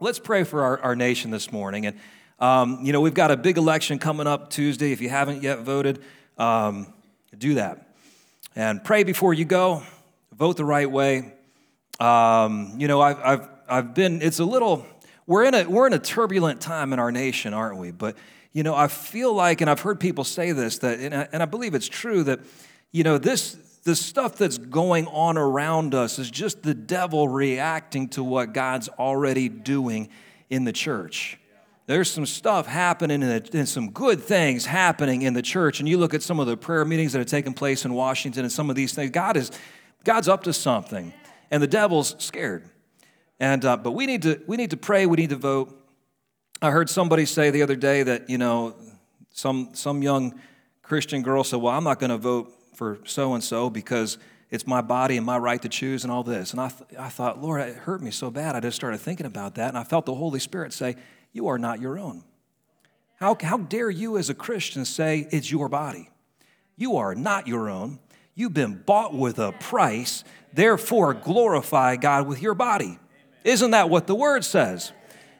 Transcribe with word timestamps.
Let's 0.00 0.20
pray 0.20 0.44
for 0.44 0.62
our, 0.62 0.80
our 0.80 0.94
nation 0.94 1.32
this 1.32 1.50
morning. 1.50 1.86
And, 1.86 1.98
um, 2.38 2.78
you 2.84 2.92
know, 2.92 3.00
we've 3.00 3.14
got 3.14 3.32
a 3.32 3.36
big 3.36 3.58
election 3.58 3.98
coming 3.98 4.28
up 4.28 4.48
Tuesday. 4.48 4.92
If 4.92 5.00
you 5.00 5.08
haven't 5.08 5.42
yet 5.42 5.62
voted, 5.62 6.00
um, 6.36 6.92
do 7.36 7.54
that. 7.54 7.88
And 8.54 8.84
pray 8.84 9.02
before 9.02 9.34
you 9.34 9.44
go, 9.44 9.82
vote 10.32 10.56
the 10.56 10.64
right 10.64 10.88
way. 10.88 11.32
Um, 11.98 12.74
you 12.78 12.86
know, 12.86 13.00
I've, 13.00 13.18
I've, 13.18 13.48
I've 13.68 13.94
been, 13.94 14.22
it's 14.22 14.38
a 14.38 14.44
little, 14.44 14.86
we're 15.26 15.42
in, 15.42 15.54
a, 15.54 15.64
we're 15.64 15.88
in 15.88 15.92
a 15.94 15.98
turbulent 15.98 16.60
time 16.60 16.92
in 16.92 17.00
our 17.00 17.10
nation, 17.10 17.52
aren't 17.52 17.78
we? 17.78 17.90
But, 17.90 18.16
you 18.52 18.62
know, 18.62 18.76
I 18.76 18.86
feel 18.86 19.34
like, 19.34 19.60
and 19.62 19.68
I've 19.68 19.80
heard 19.80 19.98
people 19.98 20.22
say 20.22 20.52
this, 20.52 20.78
that, 20.78 21.00
and 21.00 21.12
I, 21.12 21.28
and 21.32 21.42
I 21.42 21.46
believe 21.46 21.74
it's 21.74 21.88
true, 21.88 22.22
that, 22.22 22.38
you 22.92 23.02
know, 23.02 23.18
this, 23.18 23.56
the 23.88 23.96
stuff 23.96 24.36
that's 24.36 24.58
going 24.58 25.06
on 25.06 25.38
around 25.38 25.94
us 25.94 26.18
is 26.18 26.30
just 26.30 26.62
the 26.62 26.74
devil 26.74 27.26
reacting 27.26 28.06
to 28.06 28.22
what 28.22 28.52
God's 28.52 28.90
already 28.90 29.48
doing 29.48 30.10
in 30.50 30.64
the 30.64 30.74
church. 30.74 31.38
There's 31.86 32.10
some 32.10 32.26
stuff 32.26 32.66
happening 32.66 33.22
and 33.22 33.66
some 33.66 33.90
good 33.92 34.20
things 34.20 34.66
happening 34.66 35.22
in 35.22 35.32
the 35.32 35.40
church. 35.40 35.80
And 35.80 35.88
you 35.88 35.96
look 35.96 36.12
at 36.12 36.22
some 36.22 36.38
of 36.38 36.46
the 36.46 36.54
prayer 36.54 36.84
meetings 36.84 37.14
that 37.14 37.20
have 37.20 37.28
taken 37.28 37.54
place 37.54 37.86
in 37.86 37.94
Washington 37.94 38.44
and 38.44 38.52
some 38.52 38.68
of 38.68 38.76
these 38.76 38.92
things. 38.92 39.10
God 39.10 39.38
is, 39.38 39.50
God's 40.04 40.28
up 40.28 40.42
to 40.42 40.52
something, 40.52 41.14
and 41.50 41.62
the 41.62 41.66
devil's 41.66 42.14
scared. 42.22 42.68
And 43.40 43.64
uh, 43.64 43.78
but 43.78 43.92
we 43.92 44.04
need 44.04 44.20
to 44.20 44.38
we 44.46 44.58
need 44.58 44.72
to 44.72 44.76
pray. 44.76 45.06
We 45.06 45.16
need 45.16 45.30
to 45.30 45.36
vote. 45.36 45.74
I 46.60 46.72
heard 46.72 46.90
somebody 46.90 47.24
say 47.24 47.48
the 47.50 47.62
other 47.62 47.76
day 47.76 48.02
that 48.02 48.28
you 48.28 48.36
know 48.36 48.76
some 49.30 49.70
some 49.72 50.02
young 50.02 50.38
Christian 50.82 51.22
girl 51.22 51.42
said, 51.42 51.62
"Well, 51.62 51.72
I'm 51.72 51.84
not 51.84 51.98
going 51.98 52.10
to 52.10 52.18
vote 52.18 52.52
for 52.78 53.00
so 53.04 53.34
and 53.34 53.42
so 53.42 53.68
because 53.68 54.18
it's 54.50 54.66
my 54.66 54.80
body 54.80 55.16
and 55.16 55.26
my 55.26 55.36
right 55.36 55.60
to 55.60 55.68
choose 55.68 56.04
and 56.04 56.12
all 56.12 56.22
this. 56.22 56.52
And 56.52 56.60
I, 56.60 56.68
th- 56.68 56.98
I 56.98 57.08
thought, 57.08 57.42
Lord, 57.42 57.60
it 57.60 57.74
hurt 57.74 58.00
me 58.00 58.12
so 58.12 58.30
bad. 58.30 58.54
I 58.54 58.60
just 58.60 58.76
started 58.76 58.98
thinking 58.98 59.26
about 59.26 59.56
that. 59.56 59.68
And 59.68 59.76
I 59.76 59.82
felt 59.82 60.06
the 60.06 60.14
Holy 60.14 60.38
Spirit 60.38 60.72
say, 60.72 60.94
You 61.32 61.48
are 61.48 61.58
not 61.58 61.80
your 61.80 61.98
own. 61.98 62.22
How, 63.16 63.36
how 63.42 63.58
dare 63.58 63.90
you 63.90 64.16
as 64.16 64.30
a 64.30 64.34
Christian 64.34 64.84
say 64.84 65.26
it's 65.32 65.50
your 65.50 65.68
body? 65.68 66.08
You 66.76 66.96
are 66.98 67.16
not 67.16 67.48
your 67.48 67.68
own. 67.68 67.98
You've 68.36 68.54
been 68.54 68.80
bought 68.86 69.12
with 69.12 69.40
a 69.40 69.50
price. 69.50 70.22
Therefore, 70.54 71.14
glorify 71.14 71.96
God 71.96 72.28
with 72.28 72.40
your 72.40 72.54
body. 72.54 73.00
Isn't 73.42 73.72
that 73.72 73.90
what 73.90 74.06
the 74.06 74.14
word 74.14 74.44
says? 74.44 74.92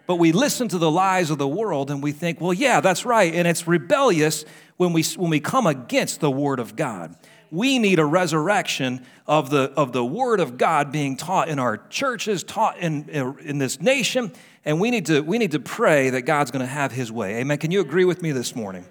But 0.08 0.16
we 0.16 0.32
listen 0.32 0.66
to 0.68 0.78
the 0.78 0.90
lies 0.90 1.30
of 1.30 1.38
the 1.38 1.46
world 1.46 1.92
and 1.92 2.02
we 2.02 2.10
think, 2.10 2.40
well, 2.40 2.52
yeah, 2.52 2.80
that's 2.80 3.04
right. 3.04 3.32
And 3.32 3.46
it's 3.46 3.68
rebellious 3.68 4.44
when 4.76 4.92
we, 4.92 5.04
when 5.04 5.30
we 5.30 5.38
come 5.38 5.68
against 5.68 6.18
the 6.18 6.30
word 6.30 6.58
of 6.58 6.74
God 6.74 7.14
we 7.50 7.78
need 7.78 7.98
a 7.98 8.04
resurrection 8.04 9.04
of 9.26 9.50
the, 9.50 9.72
of 9.76 9.92
the 9.92 10.04
Word 10.04 10.40
of 10.40 10.58
God 10.58 10.92
being 10.92 11.16
taught 11.16 11.48
in 11.48 11.58
our 11.58 11.76
churches, 11.88 12.42
taught 12.42 12.78
in, 12.78 13.08
in 13.08 13.58
this 13.58 13.80
nation, 13.80 14.32
and 14.64 14.80
we 14.80 14.90
need, 14.90 15.06
to, 15.06 15.20
we 15.20 15.38
need 15.38 15.52
to 15.52 15.60
pray 15.60 16.10
that 16.10 16.22
God's 16.22 16.50
going 16.50 16.64
to 16.64 16.70
have 16.70 16.92
His 16.92 17.10
way. 17.10 17.36
Amen. 17.36 17.58
Can 17.58 17.70
you 17.70 17.80
agree 17.80 18.04
with 18.04 18.22
me 18.22 18.32
this 18.32 18.54
morning? 18.54 18.84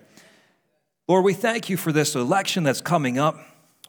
Lord, 1.08 1.24
we 1.24 1.34
thank 1.34 1.70
you 1.70 1.78
for 1.78 1.92
this 1.92 2.16
election 2.16 2.64
that's 2.64 2.82
coming 2.82 3.18
up. 3.18 3.40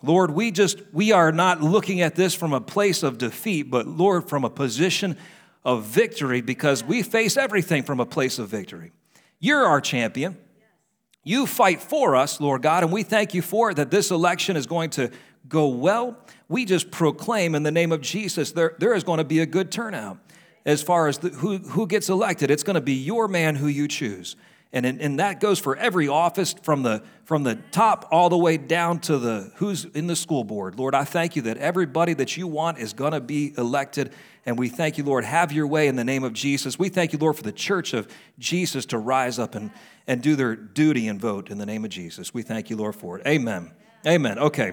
Lord, 0.03 0.31
we 0.31 0.53
just, 0.53 0.81
we 0.92 1.11
are 1.11 1.33
not 1.33 1.61
looking 1.61 2.01
at 2.01 2.15
this 2.15 2.35
from 2.35 2.53
a 2.53 2.61
place 2.61 3.03
of 3.03 3.19
defeat, 3.19 3.65
but 3.65 3.87
Lord, 3.87 4.29
from 4.29 4.45
a 4.45 4.51
position 4.51 5.17
of 5.64 5.84
victory 5.84 6.41
because 6.41 6.83
we 6.84 7.03
face 7.03 7.37
everything 7.37 7.83
from 7.83 8.01
a 8.01 8.06
place 8.06 8.39
of 8.39 8.48
victory. 8.48 8.92
You're 9.41 9.64
our 9.64 9.81
champion. 9.81 10.37
You 11.25 11.47
fight 11.47 11.83
for 11.83 12.17
us, 12.17 12.41
Lord 12.41 12.62
God, 12.62 12.84
and 12.84 12.92
we 12.92 13.03
thank 13.03 13.34
you 13.34 13.42
for 13.42 13.70
it 13.70 13.75
that 13.75 13.91
this 13.91 14.11
election 14.11 14.56
is 14.56 14.67
going 14.67 14.91
to 14.91 15.11
go 15.48 15.69
well. 15.69 16.17
We 16.48 16.64
just 16.64 16.91
proclaim 16.91 17.55
in 17.55 17.62
the 17.62 17.70
name 17.70 17.92
of 17.92 18.01
Jesus 18.01 18.53
there, 18.53 18.75
there 18.79 18.95
is 18.95 19.05
going 19.05 19.19
to 19.19 19.25
be 19.25 19.41
a 19.41 19.47
good 19.47 19.70
turnout 19.70 20.19
as 20.64 20.83
far 20.83 21.09
as 21.09 21.19
the, 21.19 21.31
who, 21.31 21.59
who 21.59 21.86
gets 21.86 22.09
elected. 22.09 22.51
It's 22.51 22.62
going 22.62 22.75
to 22.75 22.81
be 22.81 22.95
your 22.95 23.29
man 23.29 23.56
who 23.56 23.67
you 23.67 23.89
choose. 23.89 24.36
And, 24.70 24.84
and 24.84 25.19
that 25.19 25.41
goes 25.41 25.59
for 25.59 25.77
every 25.77 26.09
office 26.09 26.55
from 26.62 26.83
the, 26.83 27.03
from 27.25 27.42
the 27.42 27.55
top 27.70 28.06
all 28.11 28.29
the 28.29 28.36
way 28.36 28.59
down 28.59 28.98
to 29.01 29.17
the 29.17 29.51
who's 29.56 29.86
in 29.86 30.08
the 30.08 30.17
school 30.17 30.45
board. 30.45 30.79
Lord, 30.79 30.95
I 30.95 31.05
thank 31.05 31.36
you 31.36 31.42
that 31.42 31.57
everybody 31.57 32.13
that 32.14 32.36
you 32.36 32.46
want 32.46 32.79
is 32.79 32.92
going 32.92 33.13
to 33.13 33.20
be 33.20 33.55
elected. 33.57 34.13
And 34.48 34.59
we 34.59 34.70
thank 34.70 34.97
you, 34.97 35.05
Lord, 35.05 35.27
have 35.27 35.53
your 35.53 35.67
way 35.67 35.89
in 35.89 35.97
the 35.97 36.05
name 36.05 36.25
of 36.25 36.33
Jesus. 36.33 36.79
We 36.79 36.89
thank 36.89 37.13
you, 37.13 37.19
Lord, 37.19 37.36
for 37.36 37.42
the 37.42 37.53
church 37.53 37.92
of 37.92 38.09
Jesus 38.39 38.86
to 38.86 38.97
rise 38.97 39.39
up 39.39 39.55
and, 39.55 39.70
and 40.07 40.23
do 40.23 40.36
their 40.36 40.57
duty 40.57 41.07
and 41.07 41.20
vote 41.20 41.51
in 41.51 41.59
the 41.59 41.67
name 41.67 41.85
of 41.85 41.91
Jesus. 41.91 42.33
We 42.33 42.41
thank 42.41 42.70
you, 42.70 42.77
Lord, 42.77 42.97
for 42.97 43.19
it. 43.19 43.27
Amen. 43.27 43.73
Amen. 44.07 44.39
Okay. 44.39 44.73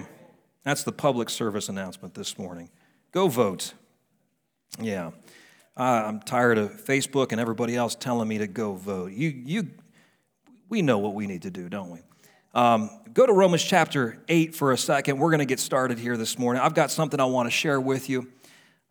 That's 0.64 0.82
the 0.82 0.92
public 0.92 1.28
service 1.28 1.68
announcement 1.68 2.14
this 2.14 2.38
morning. 2.38 2.70
Go 3.12 3.28
vote. 3.28 3.74
Yeah. 4.80 5.10
Uh, 5.76 6.04
I'm 6.06 6.20
tired 6.20 6.56
of 6.56 6.82
Facebook 6.82 7.32
and 7.32 7.38
everybody 7.38 7.76
else 7.76 7.94
telling 7.94 8.28
me 8.28 8.38
to 8.38 8.46
go 8.46 8.76
vote. 8.76 9.12
You, 9.12 9.28
you, 9.28 9.68
we 10.70 10.80
know 10.80 10.96
what 10.96 11.12
we 11.12 11.26
need 11.26 11.42
to 11.42 11.50
do, 11.50 11.68
don't 11.68 11.90
we? 11.90 11.98
Um, 12.54 12.88
go 13.12 13.26
to 13.26 13.32
Romans 13.34 13.62
chapter 13.62 14.22
8 14.26 14.54
for 14.54 14.72
a 14.72 14.78
second. 14.78 15.18
We're 15.18 15.28
going 15.28 15.40
to 15.40 15.44
get 15.44 15.60
started 15.60 15.98
here 15.98 16.16
this 16.16 16.38
morning. 16.38 16.62
I've 16.62 16.72
got 16.72 16.90
something 16.90 17.20
I 17.20 17.26
want 17.26 17.46
to 17.46 17.50
share 17.50 17.78
with 17.78 18.08
you. 18.08 18.32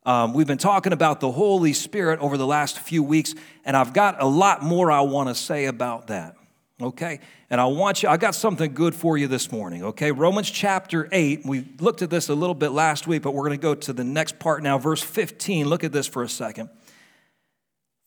Um, 0.05 0.33
we've 0.33 0.45
been 0.45 0.59
talking 0.59 0.93
about 0.93 1.19
the 1.19 1.31
Holy 1.31 1.73
Spirit 1.73 2.19
over 2.19 2.37
the 2.37 2.45
last 2.45 2.79
few 2.79 3.01
weeks, 3.01 3.33
and 3.63 3.75
I've 3.75 3.91
got 3.91 4.21
a 4.21 4.25
lot 4.25 4.61
more 4.61 4.91
I 4.91 5.01
want 5.01 5.29
to 5.29 5.35
say 5.35 5.65
about 5.65 6.07
that. 6.07 6.35
Okay? 6.79 7.21
And 7.49 7.59
I 7.59 7.65
want 7.65 8.03
you, 8.03 8.09
I 8.09 8.17
got 8.17 8.35
something 8.35 8.73
good 8.73 8.93
for 8.93 9.17
you 9.17 9.27
this 9.27 9.51
morning. 9.51 9.83
Okay? 9.83 10.11
Romans 10.11 10.51
chapter 10.51 11.09
8. 11.11 11.45
We 11.45 11.65
looked 11.79 12.03
at 12.03 12.11
this 12.11 12.29
a 12.29 12.35
little 12.35 12.53
bit 12.53 12.69
last 12.69 13.07
week, 13.07 13.23
but 13.23 13.33
we're 13.33 13.47
going 13.47 13.57
to 13.57 13.61
go 13.61 13.73
to 13.73 13.93
the 13.93 14.03
next 14.03 14.37
part 14.37 14.61
now, 14.61 14.77
verse 14.77 15.01
15. 15.01 15.67
Look 15.67 15.83
at 15.83 15.91
this 15.91 16.05
for 16.05 16.21
a 16.21 16.29
second. 16.29 16.69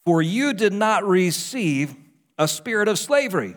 For 0.04 0.22
you 0.22 0.52
did 0.52 0.72
not 0.72 1.04
receive 1.04 1.96
a 2.38 2.46
spirit 2.46 2.86
of 2.86 2.98
slavery 2.98 3.56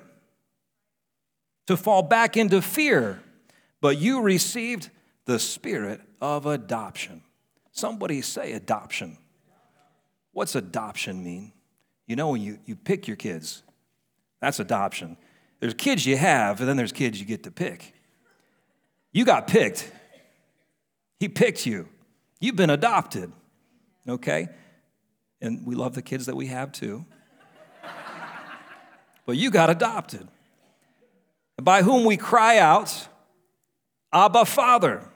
to 1.67 1.77
fall 1.77 2.01
back 2.01 2.37
into 2.37 2.61
fear, 2.61 3.21
but 3.81 3.99
you 3.99 4.21
received 4.21 4.89
the 5.25 5.37
spirit 5.37 6.01
of 6.19 6.47
adoption 6.47 7.21
Somebody 7.71 8.21
say 8.21 8.53
adoption. 8.53 9.17
What's 10.33 10.55
adoption 10.55 11.23
mean? 11.23 11.53
You 12.07 12.15
know, 12.15 12.29
when 12.29 12.41
you, 12.41 12.59
you 12.65 12.75
pick 12.75 13.07
your 13.07 13.17
kids, 13.17 13.63
that's 14.41 14.59
adoption. 14.59 15.17
There's 15.59 15.73
kids 15.73 16.05
you 16.05 16.17
have, 16.17 16.59
and 16.59 16.67
then 16.67 16.75
there's 16.75 16.91
kids 16.91 17.19
you 17.19 17.25
get 17.25 17.43
to 17.43 17.51
pick. 17.51 17.93
You 19.13 19.25
got 19.25 19.47
picked. 19.47 19.91
He 21.19 21.29
picked 21.29 21.65
you. 21.65 21.87
You've 22.39 22.55
been 22.55 22.71
adopted, 22.71 23.31
okay? 24.07 24.49
And 25.41 25.65
we 25.65 25.75
love 25.75 25.93
the 25.93 26.01
kids 26.01 26.25
that 26.25 26.35
we 26.35 26.47
have 26.47 26.71
too. 26.71 27.05
but 29.25 29.37
you 29.37 29.51
got 29.51 29.69
adopted. 29.69 30.27
By 31.61 31.83
whom 31.83 32.05
we 32.05 32.17
cry 32.17 32.57
out, 32.57 33.07
Abba, 34.11 34.45
Father. 34.45 35.10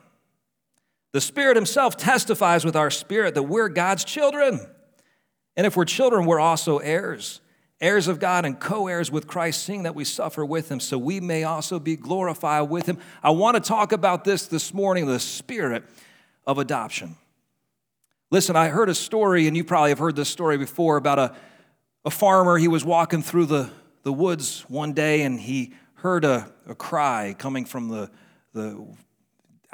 The 1.16 1.22
Spirit 1.22 1.56
Himself 1.56 1.96
testifies 1.96 2.66
with 2.66 2.76
our 2.76 2.92
spirit 2.92 3.36
that 3.36 3.44
we're 3.44 3.70
God's 3.70 4.04
children. 4.04 4.60
And 5.56 5.66
if 5.66 5.78
we're 5.78 5.86
children, 5.86 6.26
we're 6.26 6.42
also 6.42 6.80
heirs, 6.80 7.40
heirs 7.80 8.10
of 8.10 8.20
God 8.20 8.44
and 8.44 8.60
co 8.60 8.88
heirs 8.90 9.10
with 9.10 9.26
Christ, 9.26 9.64
seeing 9.64 9.84
that 9.84 9.96
we 9.96 10.04
suffer 10.04 10.44
with 10.44 10.70
Him, 10.70 10.82
so 10.82 10.98
we 10.98 11.22
may 11.22 11.46
also 11.46 11.80
be 11.80 11.96
glorified 11.96 12.70
with 12.70 12.86
Him. 12.86 12.98
I 13.24 13.30
want 13.30 13.56
to 13.56 13.62
talk 13.62 13.94
about 13.94 14.26
this 14.26 14.48
this 14.48 14.74
morning 14.74 15.06
the 15.06 15.22
spirit 15.22 15.86
of 16.46 16.58
adoption. 16.58 17.16
Listen, 18.30 18.58
I 18.58 18.68
heard 18.68 18.90
a 18.90 18.94
story, 18.94 19.48
and 19.48 19.56
you 19.56 19.64
probably 19.64 19.92
have 19.92 20.00
heard 20.00 20.18
this 20.18 20.28
story 20.28 20.58
before, 20.58 20.98
about 20.98 21.18
a, 21.18 21.34
a 22.04 22.12
farmer. 22.12 22.58
He 22.58 22.68
was 22.68 22.84
walking 22.84 23.22
through 23.22 23.46
the, 23.46 23.70
the 24.04 24.12
woods 24.12 24.66
one 24.68 24.92
day 24.92 25.22
and 25.22 25.40
he 25.40 25.76
heard 25.94 26.26
a, 26.26 26.52
a 26.68 26.76
cry 26.76 27.34
coming 27.40 27.64
from 27.64 27.88
the, 27.88 28.12
the 28.52 28.86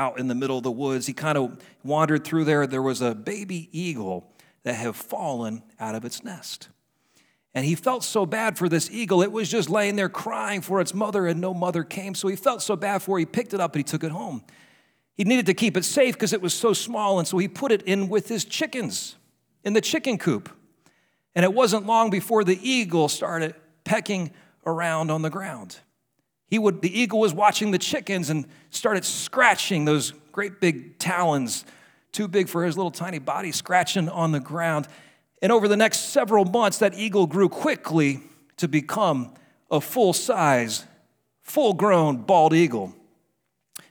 out 0.01 0.19
in 0.19 0.28
the 0.28 0.35
middle 0.35 0.57
of 0.57 0.63
the 0.63 0.72
woods. 0.72 1.06
He 1.06 1.13
kind 1.13 1.38
of 1.38 1.57
wandered 1.84 2.23
through 2.23 2.45
there. 2.45 2.66
There 2.66 2.81
was 2.81 3.01
a 3.01 3.13
baby 3.13 3.69
eagle 3.72 4.31
that 4.63 4.73
had 4.73 4.95
fallen 4.95 5.62
out 5.79 5.94
of 5.94 6.06
its 6.06 6.23
nest. 6.23 6.69
And 7.53 7.66
he 7.66 7.76
felt 7.76 8.03
so 8.03 8.26
bad 8.26 8.58
for 8.58 8.67
this 8.67 8.90
eagle. 8.90 9.22
It 9.22 9.31
was 9.31 9.49
just 9.49 9.70
laying 9.70 9.96
there 9.96 10.09
crying 10.09 10.61
for 10.61 10.81
its 10.81 10.93
mother, 10.93 11.28
and 11.28 11.40
no 11.40 11.53
mother 11.53 11.84
came. 11.84 12.16
So 12.16 12.28
he 12.29 12.35
felt 12.35 12.61
so 12.61 12.76
bad 12.76 13.03
for 13.03 13.20
it. 13.20 13.22
He 13.22 13.26
picked 13.26 13.53
it 13.53 13.59
up 13.59 13.76
and 13.76 13.79
he 13.79 13.84
took 13.84 14.03
it 14.03 14.11
home. 14.11 14.43
He 15.16 15.23
needed 15.23 15.46
to 15.47 15.53
keep 15.53 15.78
it 15.78 15.85
safe 15.85 16.16
because 16.16 16.34
it 16.34 16.41
was 16.41 16.53
so 16.53 16.73
small, 16.73 17.20
and 17.20 17.28
so 17.28 17.37
he 17.37 17.47
put 17.47 17.72
it 17.72 17.84
in 17.84 18.09
with 18.09 18.28
his 18.28 18.46
chickens 18.46 19.16
in 19.64 19.73
the 19.73 19.81
chicken 19.81 20.17
coop. 20.17 20.49
And 21.35 21.43
it 21.43 21.53
wasn't 21.53 21.85
long 21.85 22.09
before 22.09 22.43
the 22.43 22.58
eagle 22.67 23.08
started 23.08 23.53
pecking 23.84 24.31
around 24.66 25.11
on 25.11 25.22
the 25.22 25.29
ground 25.29 25.79
he 26.52 26.59
would 26.59 26.84
the 26.84 27.00
eagle 27.00 27.20
was 27.20 27.34
watching 27.34 27.72
the 27.72 27.80
chickens 27.80 28.30
and 28.30 28.46
started 28.70 29.03
scratching 29.03 29.86
those 29.86 30.12
great 30.32 30.62
big 30.62 31.00
talons 31.00 31.66
too 32.12 32.28
big 32.28 32.48
for 32.48 32.64
his 32.64 32.78
little 32.78 32.92
tiny 32.92 33.18
body 33.18 33.52
scratching 33.52 34.08
on 34.09 34.34
the 34.34 34.40
ground. 34.40 34.88
And 35.42 35.52
over 35.52 35.68
the 35.68 35.78
next 35.78 36.12
several 36.12 36.46
months 36.46 36.78
that 36.80 36.94
eagle 36.94 37.26
grew 37.26 37.50
quickly 37.50 38.20
to 38.58 38.68
become 38.68 39.34
a 39.72 39.82
full 39.82 40.14
size 40.14 40.86
full 41.42 41.74
grown 41.74 42.18
bald 42.18 42.53
eagle. 42.53 42.94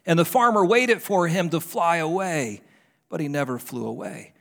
And 0.06 0.18
the 0.18 0.24
farmer 0.24 0.64
waited 0.64 1.02
for 1.02 1.26
him 1.26 1.50
to 1.50 1.60
fly 1.60 1.96
away 1.96 2.62
but 3.10 3.20
he 3.20 3.28
never 3.28 3.58
flew 3.58 3.86
away. 3.86 4.32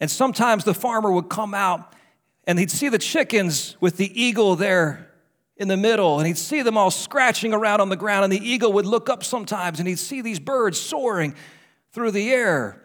And 0.00 0.10
sometimes 0.10 0.64
the 0.64 0.74
farmer 0.74 1.12
would 1.12 1.28
come 1.28 1.54
out 1.54 1.94
and 2.44 2.58
he'd 2.58 2.70
see 2.70 2.88
the 2.88 2.98
chickens 2.98 3.76
with 3.80 3.98
the 3.98 4.20
eagle 4.20 4.56
there 4.56 5.10
in 5.56 5.68
the 5.68 5.76
middle, 5.76 6.18
and 6.18 6.26
he'd 6.26 6.36
see 6.38 6.62
them 6.62 6.76
all 6.76 6.90
scratching 6.90 7.54
around 7.54 7.80
on 7.80 7.88
the 7.88 7.96
ground, 7.96 8.24
and 8.24 8.32
the 8.32 8.46
eagle 8.46 8.72
would 8.74 8.86
look 8.86 9.08
up 9.08 9.24
sometimes, 9.24 9.78
and 9.78 9.88
he'd 9.88 9.98
see 9.98 10.20
these 10.20 10.38
birds 10.38 10.78
soaring 10.78 11.34
through 11.92 12.10
the 12.10 12.30
air. 12.30 12.82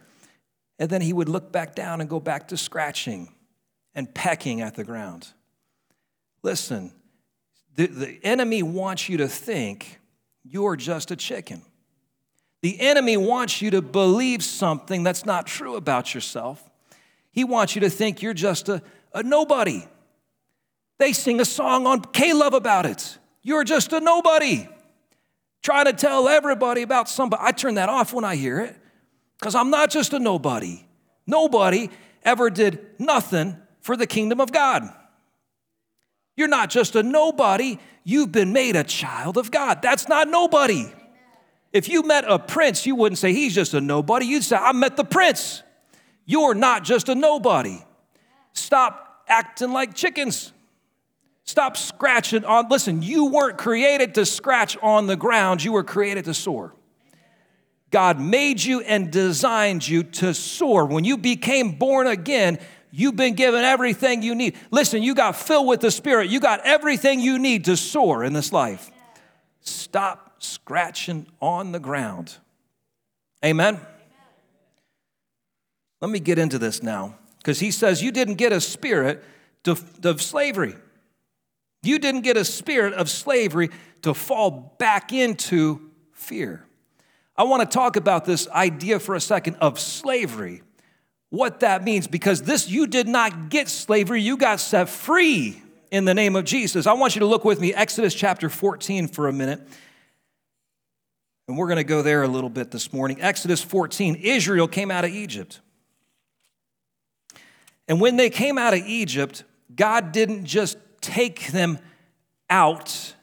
And 0.79 0.89
then 0.89 1.01
he 1.01 1.13
would 1.13 1.29
look 1.29 1.51
back 1.51 1.75
down 1.75 2.01
and 2.01 2.09
go 2.09 2.19
back 2.19 2.47
to 2.47 2.57
scratching 2.57 3.33
and 3.93 4.13
pecking 4.13 4.61
at 4.61 4.75
the 4.75 4.83
ground. 4.83 5.27
Listen, 6.43 6.91
the, 7.75 7.87
the 7.87 8.19
enemy 8.23 8.63
wants 8.63 9.09
you 9.09 9.17
to 9.17 9.27
think 9.27 9.99
you're 10.43 10.75
just 10.75 11.11
a 11.11 11.15
chicken. 11.15 11.61
The 12.61 12.79
enemy 12.79 13.17
wants 13.17 13.61
you 13.61 13.71
to 13.71 13.81
believe 13.81 14.43
something 14.43 15.03
that's 15.03 15.25
not 15.25 15.45
true 15.45 15.75
about 15.75 16.13
yourself. 16.13 16.69
He 17.31 17.43
wants 17.43 17.75
you 17.75 17.81
to 17.81 17.89
think 17.89 18.21
you're 18.21 18.33
just 18.33 18.69
a, 18.69 18.81
a 19.13 19.23
nobody. 19.23 19.87
They 21.01 21.13
sing 21.13 21.39
a 21.41 21.45
song 21.45 21.87
on 21.87 22.03
Love 22.15 22.53
about 22.53 22.85
it. 22.85 23.17
You're 23.41 23.63
just 23.63 23.91
a 23.91 23.99
nobody. 23.99 24.69
Trying 25.63 25.85
to 25.85 25.93
tell 25.93 26.29
everybody 26.29 26.83
about 26.83 27.09
somebody. 27.09 27.41
I 27.43 27.53
turn 27.53 27.73
that 27.73 27.89
off 27.89 28.13
when 28.13 28.23
I 28.23 28.35
hear 28.35 28.59
it 28.59 28.75
because 29.39 29.55
I'm 29.55 29.71
not 29.71 29.89
just 29.89 30.13
a 30.13 30.19
nobody. 30.19 30.85
Nobody 31.25 31.89
ever 32.21 32.51
did 32.51 32.85
nothing 32.99 33.57
for 33.79 33.97
the 33.97 34.05
kingdom 34.05 34.39
of 34.39 34.51
God. 34.51 34.93
You're 36.37 36.47
not 36.47 36.69
just 36.69 36.95
a 36.95 37.01
nobody, 37.01 37.79
you've 38.03 38.31
been 38.31 38.53
made 38.53 38.75
a 38.75 38.83
child 38.83 39.39
of 39.39 39.49
God. 39.49 39.81
That's 39.81 40.07
not 40.07 40.27
nobody. 40.27 40.85
If 41.73 41.89
you 41.89 42.03
met 42.03 42.25
a 42.27 42.37
prince, 42.37 42.85
you 42.85 42.93
wouldn't 42.93 43.17
say 43.17 43.33
he's 43.33 43.55
just 43.55 43.73
a 43.73 43.81
nobody. 43.81 44.27
You'd 44.27 44.43
say, 44.43 44.55
I 44.55 44.71
met 44.71 44.97
the 44.97 45.03
prince. 45.03 45.63
You're 46.27 46.53
not 46.53 46.83
just 46.83 47.09
a 47.09 47.15
nobody. 47.15 47.79
Stop 48.53 49.23
acting 49.27 49.73
like 49.73 49.95
chickens. 49.95 50.53
Stop 51.51 51.75
scratching 51.75 52.45
on. 52.45 52.69
Listen, 52.69 53.01
you 53.01 53.25
weren't 53.25 53.57
created 53.57 54.15
to 54.15 54.25
scratch 54.25 54.77
on 54.81 55.07
the 55.07 55.17
ground, 55.17 55.61
you 55.61 55.73
were 55.73 55.83
created 55.83 56.23
to 56.23 56.33
soar. 56.33 56.73
God 57.89 58.21
made 58.21 58.63
you 58.63 58.79
and 58.79 59.11
designed 59.11 59.85
you 59.85 60.03
to 60.03 60.33
soar. 60.33 60.85
When 60.85 61.03
you 61.03 61.17
became 61.17 61.73
born 61.73 62.07
again, 62.07 62.57
you've 62.89 63.17
been 63.17 63.33
given 63.33 63.65
everything 63.65 64.23
you 64.23 64.33
need. 64.33 64.55
Listen, 64.71 65.03
you 65.03 65.13
got 65.13 65.35
filled 65.35 65.67
with 65.67 65.81
the 65.81 65.91
Spirit. 65.91 66.29
You 66.29 66.39
got 66.39 66.61
everything 66.63 67.19
you 67.19 67.37
need 67.37 67.65
to 67.65 67.75
soar 67.75 68.23
in 68.23 68.31
this 68.31 68.53
life. 68.53 68.89
Stop 69.59 70.41
scratching 70.41 71.27
on 71.41 71.73
the 71.73 71.81
ground. 71.81 72.37
Amen? 73.43 73.77
Let 75.99 76.11
me 76.11 76.21
get 76.21 76.39
into 76.39 76.57
this 76.57 76.81
now 76.81 77.17
because 77.39 77.59
he 77.59 77.71
says 77.71 78.01
you 78.01 78.13
didn't 78.13 78.35
get 78.35 78.53
a 78.53 78.61
spirit 78.61 79.21
of 79.65 80.21
slavery. 80.21 80.77
You 81.83 81.97
didn't 81.97 82.21
get 82.21 82.37
a 82.37 82.45
spirit 82.45 82.93
of 82.93 83.09
slavery 83.09 83.69
to 84.03 84.13
fall 84.13 84.75
back 84.77 85.11
into 85.11 85.89
fear. 86.13 86.65
I 87.35 87.43
want 87.43 87.69
to 87.69 87.73
talk 87.73 87.95
about 87.95 88.25
this 88.25 88.47
idea 88.49 88.99
for 88.99 89.15
a 89.15 89.21
second 89.21 89.55
of 89.55 89.79
slavery, 89.79 90.61
what 91.29 91.61
that 91.61 91.83
means, 91.83 92.07
because 92.07 92.43
this, 92.43 92.69
you 92.69 92.85
did 92.85 93.07
not 93.07 93.49
get 93.49 93.67
slavery, 93.67 94.21
you 94.21 94.37
got 94.37 94.59
set 94.59 94.89
free 94.89 95.61
in 95.91 96.05
the 96.05 96.13
name 96.13 96.35
of 96.35 96.45
Jesus. 96.45 96.85
I 96.85 96.93
want 96.93 97.15
you 97.15 97.19
to 97.19 97.25
look 97.25 97.45
with 97.45 97.59
me, 97.59 97.73
Exodus 97.73 98.13
chapter 98.13 98.49
14 98.49 99.07
for 99.07 99.27
a 99.27 99.33
minute. 99.33 99.61
And 101.47 101.57
we're 101.57 101.67
going 101.67 101.77
to 101.77 101.83
go 101.83 102.01
there 102.01 102.21
a 102.21 102.27
little 102.27 102.49
bit 102.49 102.69
this 102.69 102.93
morning. 102.93 103.21
Exodus 103.21 103.63
14, 103.63 104.15
Israel 104.15 104.67
came 104.67 104.91
out 104.91 105.03
of 105.03 105.11
Egypt. 105.11 105.61
And 107.87 107.99
when 107.99 108.17
they 108.17 108.29
came 108.29 108.57
out 108.57 108.73
of 108.73 108.81
Egypt, 108.85 109.43
God 109.75 110.11
didn't 110.11 110.45
just 110.45 110.77
take 111.01 111.47
them 111.47 111.79
out 112.49 113.15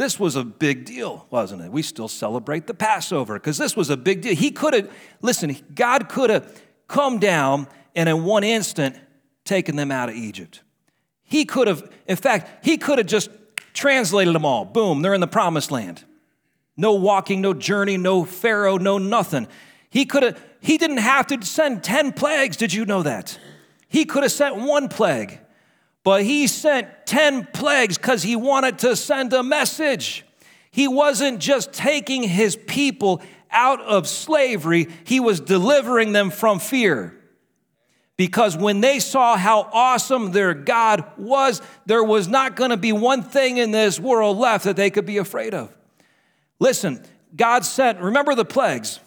this 0.00 0.18
was 0.18 0.34
a 0.34 0.44
big 0.44 0.86
deal, 0.86 1.26
wasn't 1.28 1.60
it? 1.60 1.70
We 1.70 1.82
still 1.82 2.08
celebrate 2.08 2.66
the 2.66 2.72
Passover 2.72 3.34
because 3.34 3.58
this 3.58 3.76
was 3.76 3.90
a 3.90 3.98
big 3.98 4.22
deal. 4.22 4.34
He 4.34 4.50
could 4.50 4.72
have, 4.72 4.90
listen, 5.20 5.54
God 5.74 6.08
could 6.08 6.30
have 6.30 6.62
come 6.88 7.18
down 7.18 7.68
and 7.94 8.08
in 8.08 8.24
one 8.24 8.42
instant 8.42 8.96
taken 9.44 9.76
them 9.76 9.92
out 9.92 10.08
of 10.08 10.14
Egypt. 10.14 10.62
He 11.22 11.44
could 11.44 11.68
have, 11.68 11.92
in 12.06 12.16
fact, 12.16 12.64
he 12.64 12.78
could 12.78 12.96
have 12.96 13.08
just 13.08 13.28
translated 13.74 14.34
them 14.34 14.46
all. 14.46 14.64
Boom, 14.64 15.02
they're 15.02 15.12
in 15.12 15.20
the 15.20 15.26
promised 15.26 15.70
land. 15.70 16.02
No 16.78 16.94
walking, 16.94 17.42
no 17.42 17.52
journey, 17.52 17.98
no 17.98 18.24
Pharaoh, 18.24 18.78
no 18.78 18.96
nothing. 18.96 19.48
He 19.90 20.06
could 20.06 20.22
have, 20.22 20.42
he 20.60 20.78
didn't 20.78 20.96
have 20.96 21.26
to 21.26 21.44
send 21.44 21.84
10 21.84 22.12
plagues. 22.12 22.56
Did 22.56 22.72
you 22.72 22.86
know 22.86 23.02
that? 23.02 23.38
He 23.86 24.06
could 24.06 24.22
have 24.22 24.32
sent 24.32 24.56
one 24.56 24.88
plague. 24.88 25.40
But 26.02 26.24
he 26.24 26.46
sent 26.46 26.88
10 27.06 27.48
plagues 27.52 27.98
because 27.98 28.22
he 28.22 28.36
wanted 28.36 28.78
to 28.80 28.96
send 28.96 29.32
a 29.32 29.42
message. 29.42 30.24
He 30.70 30.88
wasn't 30.88 31.40
just 31.40 31.72
taking 31.72 32.22
his 32.22 32.56
people 32.56 33.20
out 33.50 33.80
of 33.80 34.06
slavery, 34.06 34.86
he 35.04 35.18
was 35.18 35.40
delivering 35.40 36.12
them 36.12 36.30
from 36.30 36.60
fear. 36.60 37.16
Because 38.16 38.56
when 38.56 38.80
they 38.80 39.00
saw 39.00 39.36
how 39.36 39.68
awesome 39.72 40.30
their 40.30 40.54
God 40.54 41.04
was, 41.16 41.62
there 41.86 42.04
was 42.04 42.28
not 42.28 42.54
going 42.54 42.70
to 42.70 42.76
be 42.76 42.92
one 42.92 43.22
thing 43.22 43.56
in 43.56 43.70
this 43.70 43.98
world 43.98 44.36
left 44.36 44.66
that 44.66 44.76
they 44.76 44.90
could 44.90 45.06
be 45.06 45.16
afraid 45.16 45.54
of. 45.54 45.74
Listen, 46.58 47.02
God 47.34 47.64
sent, 47.64 47.98
remember 47.98 48.34
the 48.34 48.44
plagues. 48.44 49.00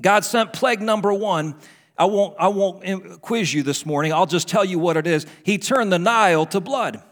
God 0.00 0.24
sent 0.24 0.52
plague 0.52 0.82
number 0.82 1.14
one 1.14 1.54
I 1.96 2.06
won't, 2.06 2.34
I 2.38 2.48
won't 2.48 3.20
quiz 3.22 3.54
you 3.54 3.62
this 3.62 3.86
morning. 3.86 4.12
I'll 4.12 4.26
just 4.26 4.48
tell 4.48 4.64
you 4.64 4.78
what 4.78 4.96
it 4.96 5.06
is. 5.06 5.26
He 5.44 5.58
turned 5.58 5.92
the 5.92 5.98
Nile 5.98 6.46
to 6.46 6.60
blood. 6.60 7.02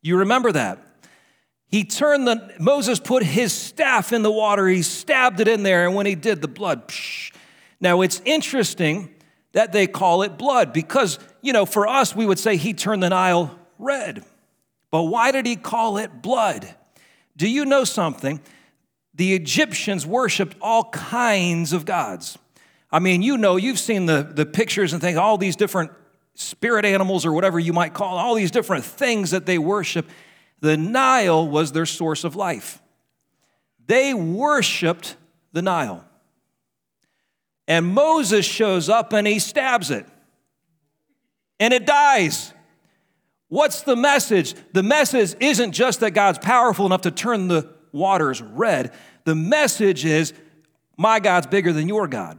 You 0.00 0.18
remember 0.18 0.52
that? 0.52 0.78
He 1.68 1.84
turned 1.84 2.26
the, 2.26 2.54
Moses 2.58 3.00
put 3.00 3.22
his 3.22 3.52
staff 3.52 4.12
in 4.12 4.22
the 4.22 4.30
water, 4.30 4.68
he 4.68 4.82
stabbed 4.82 5.40
it 5.40 5.48
in 5.48 5.62
there, 5.62 5.86
and 5.86 5.94
when 5.94 6.06
he 6.06 6.14
did, 6.14 6.40
the 6.40 6.48
blood, 6.48 6.88
psh. 6.88 7.32
Now 7.80 8.00
it's 8.02 8.22
interesting 8.24 9.14
that 9.52 9.72
they 9.72 9.86
call 9.86 10.22
it 10.22 10.38
blood 10.38 10.72
because, 10.72 11.18
you 11.42 11.52
know, 11.52 11.66
for 11.66 11.86
us, 11.86 12.14
we 12.14 12.24
would 12.24 12.38
say 12.38 12.56
he 12.56 12.72
turned 12.72 13.02
the 13.02 13.10
Nile 13.10 13.58
red. 13.78 14.24
But 14.90 15.04
why 15.04 15.32
did 15.32 15.44
he 15.44 15.56
call 15.56 15.98
it 15.98 16.22
blood? 16.22 16.74
Do 17.36 17.48
you 17.48 17.64
know 17.64 17.84
something? 17.84 18.40
The 19.14 19.34
Egyptians 19.34 20.06
worshiped 20.06 20.56
all 20.60 20.84
kinds 20.90 21.72
of 21.72 21.84
gods. 21.84 22.38
I 22.90 22.98
mean, 22.98 23.22
you 23.22 23.36
know, 23.36 23.56
you've 23.56 23.78
seen 23.78 24.06
the, 24.06 24.22
the 24.22 24.46
pictures 24.46 24.92
and 24.92 25.02
things, 25.02 25.16
all 25.16 25.38
these 25.38 25.56
different 25.56 25.90
spirit 26.34 26.84
animals 26.84 27.26
or 27.26 27.32
whatever 27.32 27.58
you 27.58 27.72
might 27.72 27.94
call 27.94 28.18
all 28.18 28.34
these 28.34 28.50
different 28.50 28.84
things 28.84 29.30
that 29.30 29.46
they 29.46 29.58
worship. 29.58 30.08
The 30.60 30.76
Nile 30.76 31.48
was 31.48 31.72
their 31.72 31.86
source 31.86 32.24
of 32.24 32.36
life. 32.36 32.80
They 33.86 34.14
worshiped 34.14 35.16
the 35.52 35.62
Nile. 35.62 36.04
And 37.68 37.86
Moses 37.86 38.46
shows 38.46 38.88
up 38.88 39.12
and 39.12 39.26
he 39.26 39.38
stabs 39.38 39.90
it. 39.90 40.06
And 41.58 41.72
it 41.72 41.86
dies. 41.86 42.52
What's 43.48 43.82
the 43.82 43.96
message? 43.96 44.54
The 44.72 44.82
message 44.82 45.34
isn't 45.40 45.72
just 45.72 46.00
that 46.00 46.12
God's 46.12 46.38
powerful 46.38 46.86
enough 46.86 47.02
to 47.02 47.10
turn 47.10 47.48
the 47.48 47.72
waters 47.92 48.42
red. 48.42 48.92
The 49.24 49.34
message 49.34 50.04
is, 50.04 50.32
my 50.96 51.20
God's 51.20 51.46
bigger 51.46 51.72
than 51.72 51.88
your 51.88 52.06
God. 52.08 52.38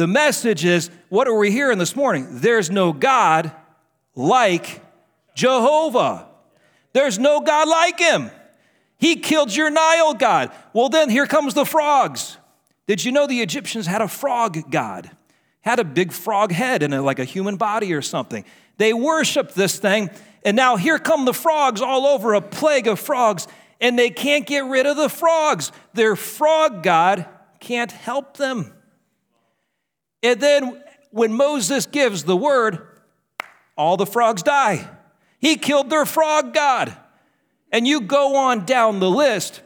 The 0.00 0.06
message 0.06 0.64
is 0.64 0.88
what 1.10 1.28
are 1.28 1.36
we 1.36 1.50
hearing 1.50 1.76
this 1.76 1.94
morning? 1.94 2.26
There's 2.30 2.70
no 2.70 2.94
God 2.94 3.52
like 4.14 4.80
Jehovah. 5.34 6.26
There's 6.94 7.18
no 7.18 7.42
God 7.42 7.68
like 7.68 7.98
him. 7.98 8.30
He 8.96 9.16
killed 9.16 9.54
your 9.54 9.68
Nile 9.68 10.14
God. 10.14 10.52
Well, 10.72 10.88
then 10.88 11.10
here 11.10 11.26
comes 11.26 11.52
the 11.52 11.66
frogs. 11.66 12.38
Did 12.86 13.04
you 13.04 13.12
know 13.12 13.26
the 13.26 13.42
Egyptians 13.42 13.86
had 13.86 14.00
a 14.00 14.08
frog 14.08 14.70
god? 14.70 15.10
Had 15.60 15.78
a 15.80 15.84
big 15.84 16.12
frog 16.12 16.50
head 16.50 16.82
and 16.82 17.04
like 17.04 17.18
a 17.18 17.24
human 17.24 17.58
body 17.58 17.92
or 17.92 18.00
something. 18.00 18.46
They 18.78 18.94
worshiped 18.94 19.54
this 19.54 19.78
thing, 19.78 20.08
and 20.46 20.56
now 20.56 20.76
here 20.76 20.98
come 20.98 21.26
the 21.26 21.34
frogs 21.34 21.82
all 21.82 22.06
over, 22.06 22.32
a 22.32 22.40
plague 22.40 22.88
of 22.88 22.98
frogs, 22.98 23.46
and 23.82 23.98
they 23.98 24.08
can't 24.08 24.46
get 24.46 24.64
rid 24.64 24.86
of 24.86 24.96
the 24.96 25.10
frogs. 25.10 25.72
Their 25.92 26.16
frog 26.16 26.82
god 26.82 27.26
can't 27.60 27.92
help 27.92 28.38
them. 28.38 28.72
And 30.22 30.40
then 30.40 30.82
when 31.10 31.32
Moses 31.32 31.86
gives 31.86 32.24
the 32.24 32.36
word, 32.36 32.86
all 33.76 33.96
the 33.96 34.06
frogs 34.06 34.42
die. 34.42 34.88
He 35.38 35.56
killed 35.56 35.90
their 35.90 36.06
frog 36.06 36.52
god. 36.52 36.94
And 37.72 37.86
you 37.86 38.02
go 38.02 38.36
on 38.36 38.66
down 38.66 39.00
the 39.00 39.10
list, 39.10 39.62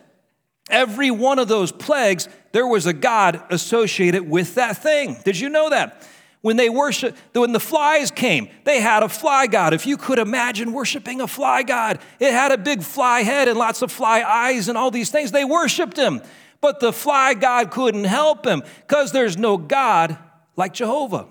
every 0.70 1.10
one 1.10 1.38
of 1.38 1.48
those 1.48 1.72
plagues, 1.72 2.28
there 2.52 2.66
was 2.66 2.86
a 2.86 2.92
god 2.92 3.42
associated 3.50 4.28
with 4.28 4.54
that 4.54 4.76
thing. 4.76 5.16
Did 5.24 5.38
you 5.38 5.48
know 5.48 5.70
that? 5.70 6.06
When 6.42 6.58
they 6.58 6.68
worship, 6.68 7.16
when 7.32 7.52
the 7.52 7.60
flies 7.60 8.10
came, 8.10 8.50
they 8.64 8.80
had 8.80 9.02
a 9.02 9.08
fly 9.08 9.46
god. 9.46 9.72
If 9.72 9.86
you 9.86 9.96
could 9.96 10.18
imagine 10.18 10.74
worshiping 10.74 11.22
a 11.22 11.26
fly 11.26 11.62
god, 11.62 12.00
it 12.20 12.32
had 12.32 12.52
a 12.52 12.58
big 12.58 12.82
fly 12.82 13.22
head 13.22 13.48
and 13.48 13.58
lots 13.58 13.80
of 13.80 13.90
fly 13.90 14.22
eyes 14.22 14.68
and 14.68 14.76
all 14.76 14.90
these 14.90 15.10
things. 15.10 15.32
They 15.32 15.46
worshiped 15.46 15.96
him. 15.96 16.20
But 16.60 16.80
the 16.80 16.92
fly 16.92 17.32
god 17.32 17.70
couldn't 17.70 18.04
help 18.04 18.46
him 18.46 18.62
because 18.86 19.10
there's 19.10 19.38
no 19.38 19.56
God 19.56 20.18
like 20.56 20.74
Jehovah. 20.74 21.26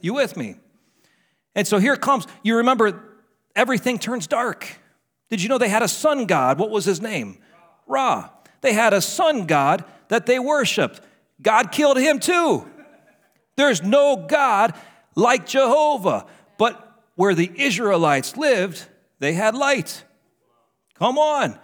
You 0.00 0.14
with 0.14 0.36
me? 0.36 0.56
And 1.54 1.66
so 1.66 1.78
here 1.78 1.96
comes, 1.96 2.26
you 2.42 2.56
remember, 2.56 3.02
everything 3.54 3.98
turns 3.98 4.26
dark. 4.26 4.66
Did 5.30 5.42
you 5.42 5.48
know 5.48 5.58
they 5.58 5.68
had 5.68 5.82
a 5.82 5.88
sun 5.88 6.26
god? 6.26 6.58
What 6.58 6.70
was 6.70 6.84
his 6.84 7.00
name? 7.00 7.38
Ra. 7.86 8.30
They 8.60 8.72
had 8.72 8.92
a 8.92 9.00
sun 9.00 9.46
god 9.46 9.84
that 10.08 10.26
they 10.26 10.38
worshiped. 10.38 11.00
God 11.40 11.72
killed 11.72 11.98
him 11.98 12.18
too. 12.18 12.68
There's 13.56 13.82
no 13.82 14.16
God 14.16 14.74
like 15.14 15.46
Jehovah. 15.46 16.26
But 16.58 17.00
where 17.14 17.34
the 17.34 17.50
Israelites 17.54 18.36
lived, 18.36 18.86
they 19.18 19.34
had 19.34 19.54
light. 19.54 20.04
Come 20.94 21.18
on. 21.18 21.58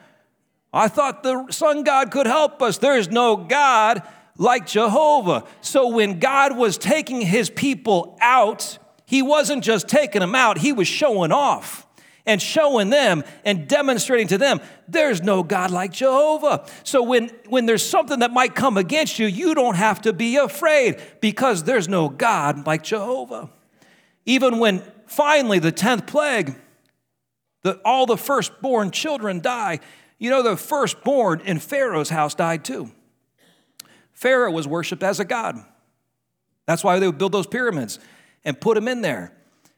I 0.73 0.89
thought 0.89 1.23
the 1.23 1.51
sun 1.51 1.83
God 1.83 2.11
could 2.11 2.27
help 2.27 2.61
us. 2.61 2.79
There's 2.79 3.09
no 3.09 3.37
God 3.37 4.03
like 4.39 4.67
Jehovah. 4.67 5.45
So 5.61 5.89
when 5.89 6.21
God 6.21 6.57
was 6.57 6.79
taking 6.79 7.21
his 7.21 7.51
people 7.51 8.17
out, 8.21 8.79
he 9.05 9.21
wasn't 9.21 9.65
just 9.65 9.89
taking 9.89 10.21
them 10.21 10.35
out, 10.35 10.59
he 10.59 10.73
was 10.73 10.89
showing 10.89 11.33
off 11.33 11.87
and 12.25 12.41
showing 12.43 12.91
them 12.91 13.25
and 13.45 13.67
demonstrating 13.67 14.29
to 14.29 14.39
them 14.39 14.61
there's 14.87 15.23
no 15.23 15.43
God 15.43 15.71
like 15.71 15.93
Jehovah. 15.93 16.67
So 16.85 17.03
when, 17.03 17.31
when 17.49 17.67
there's 17.67 17.85
something 17.85 18.21
that 18.21 18.33
might 18.33 18.55
come 18.55 18.77
against 18.77 19.19
you, 19.19 19.27
you 19.27 19.55
don't 19.55 19.77
have 19.77 20.03
to 20.03 20.13
be 20.13 20.37
afraid 20.37 21.01
because 21.21 21.65
there's 21.65 21.89
no 21.89 22.09
God 22.09 22.67
like 22.67 22.83
Jehovah. 22.83 23.51
Even 24.27 24.59
when 24.59 24.83
finally 25.07 25.59
the 25.59 25.73
10th 25.73 26.07
plague, 26.07 26.55
the, 27.63 27.81
all 27.85 28.05
the 28.05 28.19
firstborn 28.19 28.91
children 28.91 29.41
die, 29.41 29.81
you 30.19 30.29
know, 30.29 30.43
the 30.43 30.57
firstborn 30.57 31.41
in 31.41 31.59
Pharaoh's 31.59 32.11
house 32.11 32.35
died 32.35 32.63
too. 32.63 32.93
Pharaoh 34.19 34.51
was 34.51 34.67
worshiped 34.67 35.05
as 35.05 35.21
a 35.21 35.25
god. 35.25 35.65
That's 36.67 36.83
why 36.83 36.99
they 36.99 37.07
would 37.07 37.19
build 37.19 37.31
those 37.31 37.47
pyramids 37.47 38.01
and 38.45 38.61
put 38.61 38.77
him 38.77 38.89
in 38.89 39.01
there 39.01 39.33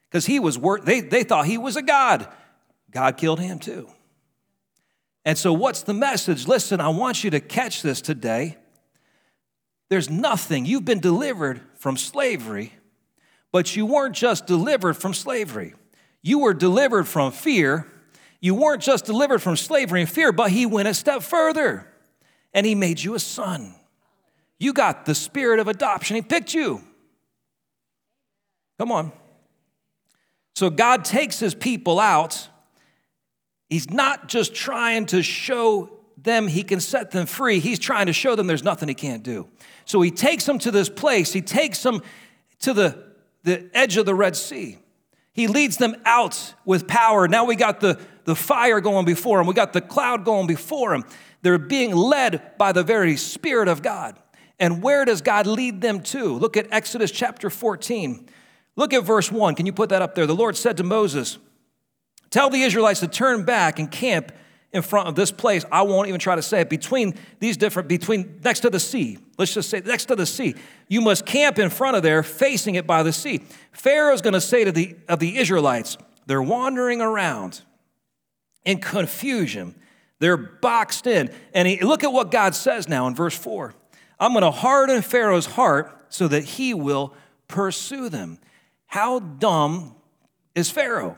because 0.08 0.24
he 0.24 0.40
was 0.40 0.58
wor- 0.58 0.80
they, 0.80 1.00
they 1.02 1.24
thought 1.24 1.44
he 1.44 1.58
was 1.58 1.76
a 1.76 1.82
god. 1.82 2.26
God 2.90 3.18
killed 3.18 3.38
him 3.38 3.58
too. 3.58 3.90
And 5.26 5.36
so, 5.36 5.52
what's 5.52 5.82
the 5.82 5.92
message? 5.92 6.48
Listen, 6.48 6.80
I 6.80 6.88
want 6.88 7.22
you 7.22 7.30
to 7.32 7.40
catch 7.40 7.82
this 7.82 8.00
today. 8.00 8.56
There's 9.90 10.08
nothing, 10.08 10.64
you've 10.64 10.86
been 10.86 11.00
delivered 11.00 11.60
from 11.76 11.98
slavery, 11.98 12.72
but 13.52 13.76
you 13.76 13.84
weren't 13.84 14.14
just 14.14 14.46
delivered 14.46 14.94
from 14.94 15.12
slavery. 15.12 15.74
You 16.22 16.38
were 16.38 16.54
delivered 16.54 17.06
from 17.06 17.32
fear. 17.32 17.86
You 18.40 18.54
weren't 18.54 18.82
just 18.82 19.04
delivered 19.04 19.42
from 19.42 19.56
slavery 19.56 20.00
and 20.00 20.08
fear, 20.08 20.32
but 20.32 20.50
He 20.50 20.64
went 20.64 20.88
a 20.88 20.94
step 20.94 21.22
further 21.22 21.86
and 22.54 22.64
He 22.64 22.74
made 22.74 23.02
you 23.02 23.14
a 23.14 23.20
son. 23.20 23.74
You 24.60 24.74
got 24.74 25.06
the 25.06 25.14
spirit 25.14 25.58
of 25.58 25.66
adoption. 25.66 26.14
He 26.14 26.22
picked 26.22 26.54
you. 26.54 26.82
Come 28.78 28.92
on. 28.92 29.10
So 30.54 30.70
God 30.70 31.04
takes 31.04 31.40
his 31.40 31.54
people 31.54 31.98
out. 31.98 32.48
He's 33.68 33.90
not 33.90 34.28
just 34.28 34.54
trying 34.54 35.06
to 35.06 35.22
show 35.22 35.90
them 36.22 36.46
he 36.46 36.62
can 36.62 36.80
set 36.80 37.12
them 37.12 37.24
free, 37.24 37.60
he's 37.60 37.78
trying 37.78 38.04
to 38.04 38.12
show 38.12 38.36
them 38.36 38.46
there's 38.46 38.62
nothing 38.62 38.88
he 38.88 38.94
can't 38.94 39.22
do. 39.22 39.48
So 39.86 40.02
he 40.02 40.10
takes 40.10 40.44
them 40.44 40.58
to 40.58 40.70
this 40.70 40.90
place, 40.90 41.32
he 41.32 41.40
takes 41.40 41.82
them 41.82 42.02
to 42.60 42.74
the, 42.74 43.02
the 43.42 43.70
edge 43.72 43.96
of 43.96 44.04
the 44.04 44.14
Red 44.14 44.36
Sea. 44.36 44.76
He 45.32 45.46
leads 45.46 45.78
them 45.78 45.96
out 46.04 46.54
with 46.66 46.86
power. 46.86 47.26
Now 47.26 47.46
we 47.46 47.56
got 47.56 47.80
the, 47.80 47.98
the 48.24 48.34
fire 48.36 48.82
going 48.82 49.06
before 49.06 49.40
him, 49.40 49.46
we 49.46 49.54
got 49.54 49.72
the 49.72 49.80
cloud 49.80 50.26
going 50.26 50.46
before 50.46 50.92
him. 50.92 51.04
They're 51.40 51.56
being 51.56 51.96
led 51.96 52.58
by 52.58 52.72
the 52.72 52.82
very 52.82 53.16
Spirit 53.16 53.68
of 53.68 53.80
God. 53.80 54.18
And 54.60 54.82
where 54.82 55.06
does 55.06 55.22
God 55.22 55.46
lead 55.46 55.80
them 55.80 56.02
to? 56.02 56.34
Look 56.34 56.56
at 56.56 56.66
Exodus 56.70 57.10
chapter 57.10 57.48
14. 57.48 58.28
Look 58.76 58.92
at 58.92 59.02
verse 59.02 59.32
1. 59.32 59.54
Can 59.54 59.66
you 59.66 59.72
put 59.72 59.88
that 59.88 60.02
up 60.02 60.14
there? 60.14 60.26
The 60.26 60.34
Lord 60.34 60.56
said 60.56 60.76
to 60.76 60.84
Moses, 60.84 61.38
Tell 62.28 62.50
the 62.50 62.62
Israelites 62.62 63.00
to 63.00 63.08
turn 63.08 63.44
back 63.44 63.78
and 63.78 63.90
camp 63.90 64.30
in 64.72 64.82
front 64.82 65.08
of 65.08 65.16
this 65.16 65.32
place. 65.32 65.64
I 65.72 65.82
won't 65.82 66.08
even 66.08 66.20
try 66.20 66.36
to 66.36 66.42
say 66.42 66.60
it. 66.60 66.70
Between 66.70 67.14
these 67.40 67.56
different, 67.56 67.88
between 67.88 68.40
next 68.44 68.60
to 68.60 68.70
the 68.70 68.78
sea. 68.78 69.18
Let's 69.36 69.52
just 69.52 69.70
say 69.70 69.80
next 69.84 70.04
to 70.06 70.16
the 70.16 70.26
sea. 70.26 70.54
You 70.88 71.00
must 71.00 71.26
camp 71.26 71.58
in 71.58 71.70
front 71.70 71.96
of 71.96 72.02
there, 72.02 72.22
facing 72.22 72.76
it 72.76 72.86
by 72.86 73.02
the 73.02 73.12
sea. 73.12 73.40
Pharaoh's 73.72 74.22
going 74.22 74.34
to 74.34 74.40
say 74.40 74.64
to 74.64 74.70
the 74.70 74.96
of 75.08 75.18
the 75.18 75.38
Israelites, 75.38 75.96
they're 76.26 76.42
wandering 76.42 77.00
around 77.00 77.62
in 78.64 78.78
confusion. 78.78 79.74
They're 80.20 80.36
boxed 80.36 81.06
in. 81.06 81.30
And 81.54 81.66
he, 81.66 81.80
look 81.80 82.04
at 82.04 82.12
what 82.12 82.30
God 82.30 82.54
says 82.54 82.88
now 82.88 83.06
in 83.08 83.14
verse 83.14 83.36
4. 83.36 83.74
I'm 84.20 84.32
going 84.32 84.42
to 84.42 84.50
harden 84.50 85.02
Pharaoh's 85.02 85.46
heart 85.46 85.96
so 86.10 86.28
that 86.28 86.44
he 86.44 86.74
will 86.74 87.14
pursue 87.48 88.08
them. 88.10 88.38
How 88.86 89.18
dumb 89.18 89.96
is 90.54 90.70
Pharaoh? 90.70 91.16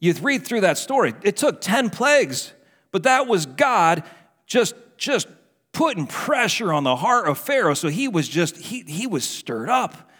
You 0.00 0.14
read 0.14 0.46
through 0.46 0.62
that 0.62 0.78
story. 0.78 1.12
It 1.22 1.36
took 1.36 1.60
10 1.60 1.90
plagues, 1.90 2.54
but 2.90 3.02
that 3.02 3.26
was 3.26 3.44
God 3.44 4.02
just, 4.46 4.74
just 4.96 5.28
putting 5.72 6.06
pressure 6.06 6.72
on 6.72 6.84
the 6.84 6.96
heart 6.96 7.28
of 7.28 7.38
Pharaoh. 7.38 7.74
So 7.74 7.88
he 7.88 8.08
was 8.08 8.28
just, 8.28 8.56
he, 8.56 8.80
he 8.82 9.06
was 9.06 9.24
stirred 9.24 9.68
up. 9.68 10.10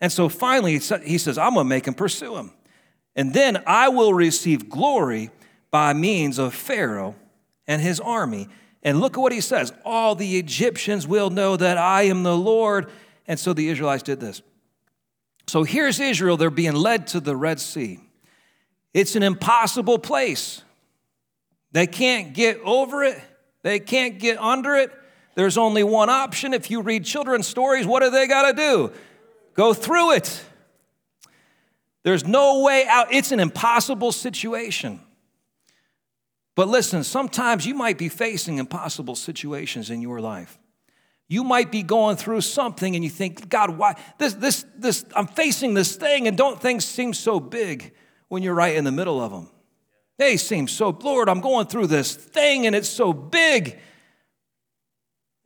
And 0.00 0.10
so 0.10 0.28
finally, 0.28 0.72
he 0.72 1.18
says, 1.18 1.38
I'm 1.38 1.54
going 1.54 1.66
to 1.66 1.68
make 1.68 1.86
him 1.86 1.94
pursue 1.94 2.36
him. 2.36 2.52
And 3.14 3.34
then 3.34 3.62
I 3.66 3.88
will 3.88 4.14
receive 4.14 4.70
glory 4.70 5.30
by 5.70 5.92
means 5.92 6.38
of 6.38 6.54
Pharaoh 6.54 7.16
and 7.66 7.82
his 7.82 8.00
army. 8.00 8.48
And 8.82 9.00
look 9.00 9.14
at 9.16 9.20
what 9.20 9.32
he 9.32 9.40
says 9.40 9.72
all 9.84 10.14
the 10.14 10.38
Egyptians 10.38 11.06
will 11.06 11.30
know 11.30 11.56
that 11.56 11.78
I 11.78 12.02
am 12.02 12.22
the 12.22 12.36
Lord. 12.36 12.90
And 13.26 13.38
so 13.38 13.52
the 13.52 13.68
Israelites 13.68 14.02
did 14.02 14.20
this. 14.20 14.42
So 15.46 15.64
here's 15.64 15.98
Israel, 15.98 16.36
they're 16.36 16.50
being 16.50 16.74
led 16.74 17.06
to 17.08 17.20
the 17.20 17.34
Red 17.34 17.58
Sea. 17.58 18.00
It's 18.92 19.16
an 19.16 19.22
impossible 19.22 19.98
place. 19.98 20.62
They 21.72 21.86
can't 21.86 22.34
get 22.34 22.60
over 22.64 23.02
it, 23.04 23.20
they 23.62 23.78
can't 23.78 24.18
get 24.18 24.38
under 24.38 24.74
it. 24.74 24.92
There's 25.34 25.56
only 25.56 25.84
one 25.84 26.10
option. 26.10 26.52
If 26.52 26.68
you 26.68 26.82
read 26.82 27.04
children's 27.04 27.46
stories, 27.46 27.86
what 27.86 28.02
do 28.02 28.10
they 28.10 28.26
got 28.26 28.50
to 28.50 28.56
do? 28.56 28.92
Go 29.54 29.72
through 29.72 30.14
it. 30.14 30.44
There's 32.02 32.26
no 32.26 32.62
way 32.62 32.86
out. 32.88 33.12
It's 33.12 33.30
an 33.30 33.38
impossible 33.38 34.10
situation. 34.10 35.00
But 36.58 36.66
listen, 36.66 37.04
sometimes 37.04 37.64
you 37.64 37.74
might 37.74 37.98
be 37.98 38.08
facing 38.08 38.58
impossible 38.58 39.14
situations 39.14 39.90
in 39.90 40.02
your 40.02 40.20
life. 40.20 40.58
You 41.28 41.44
might 41.44 41.70
be 41.70 41.84
going 41.84 42.16
through 42.16 42.40
something 42.40 42.96
and 42.96 43.04
you 43.04 43.10
think, 43.10 43.48
God, 43.48 43.78
why? 43.78 43.94
This, 44.18 44.34
this, 44.34 44.66
this, 44.76 45.04
I'm 45.14 45.28
facing 45.28 45.74
this 45.74 45.94
thing, 45.94 46.26
and 46.26 46.36
don't 46.36 46.60
things 46.60 46.84
seem 46.84 47.14
so 47.14 47.38
big 47.38 47.94
when 48.26 48.42
you're 48.42 48.56
right 48.56 48.74
in 48.74 48.82
the 48.82 48.90
middle 48.90 49.22
of 49.22 49.30
them? 49.30 49.48
They 50.18 50.36
seem 50.36 50.66
so, 50.66 50.88
Lord, 51.00 51.28
I'm 51.28 51.40
going 51.40 51.68
through 51.68 51.86
this 51.86 52.16
thing 52.16 52.66
and 52.66 52.74
it's 52.74 52.88
so 52.88 53.12
big. 53.12 53.78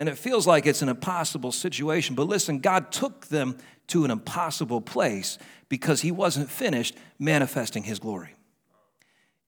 And 0.00 0.08
it 0.08 0.16
feels 0.16 0.46
like 0.46 0.64
it's 0.64 0.80
an 0.80 0.88
impossible 0.88 1.52
situation. 1.52 2.14
But 2.14 2.26
listen, 2.26 2.60
God 2.60 2.90
took 2.90 3.26
them 3.26 3.58
to 3.88 4.06
an 4.06 4.10
impossible 4.10 4.80
place 4.80 5.36
because 5.68 6.00
He 6.00 6.10
wasn't 6.10 6.48
finished 6.48 6.96
manifesting 7.18 7.82
His 7.82 7.98
glory. 7.98 8.34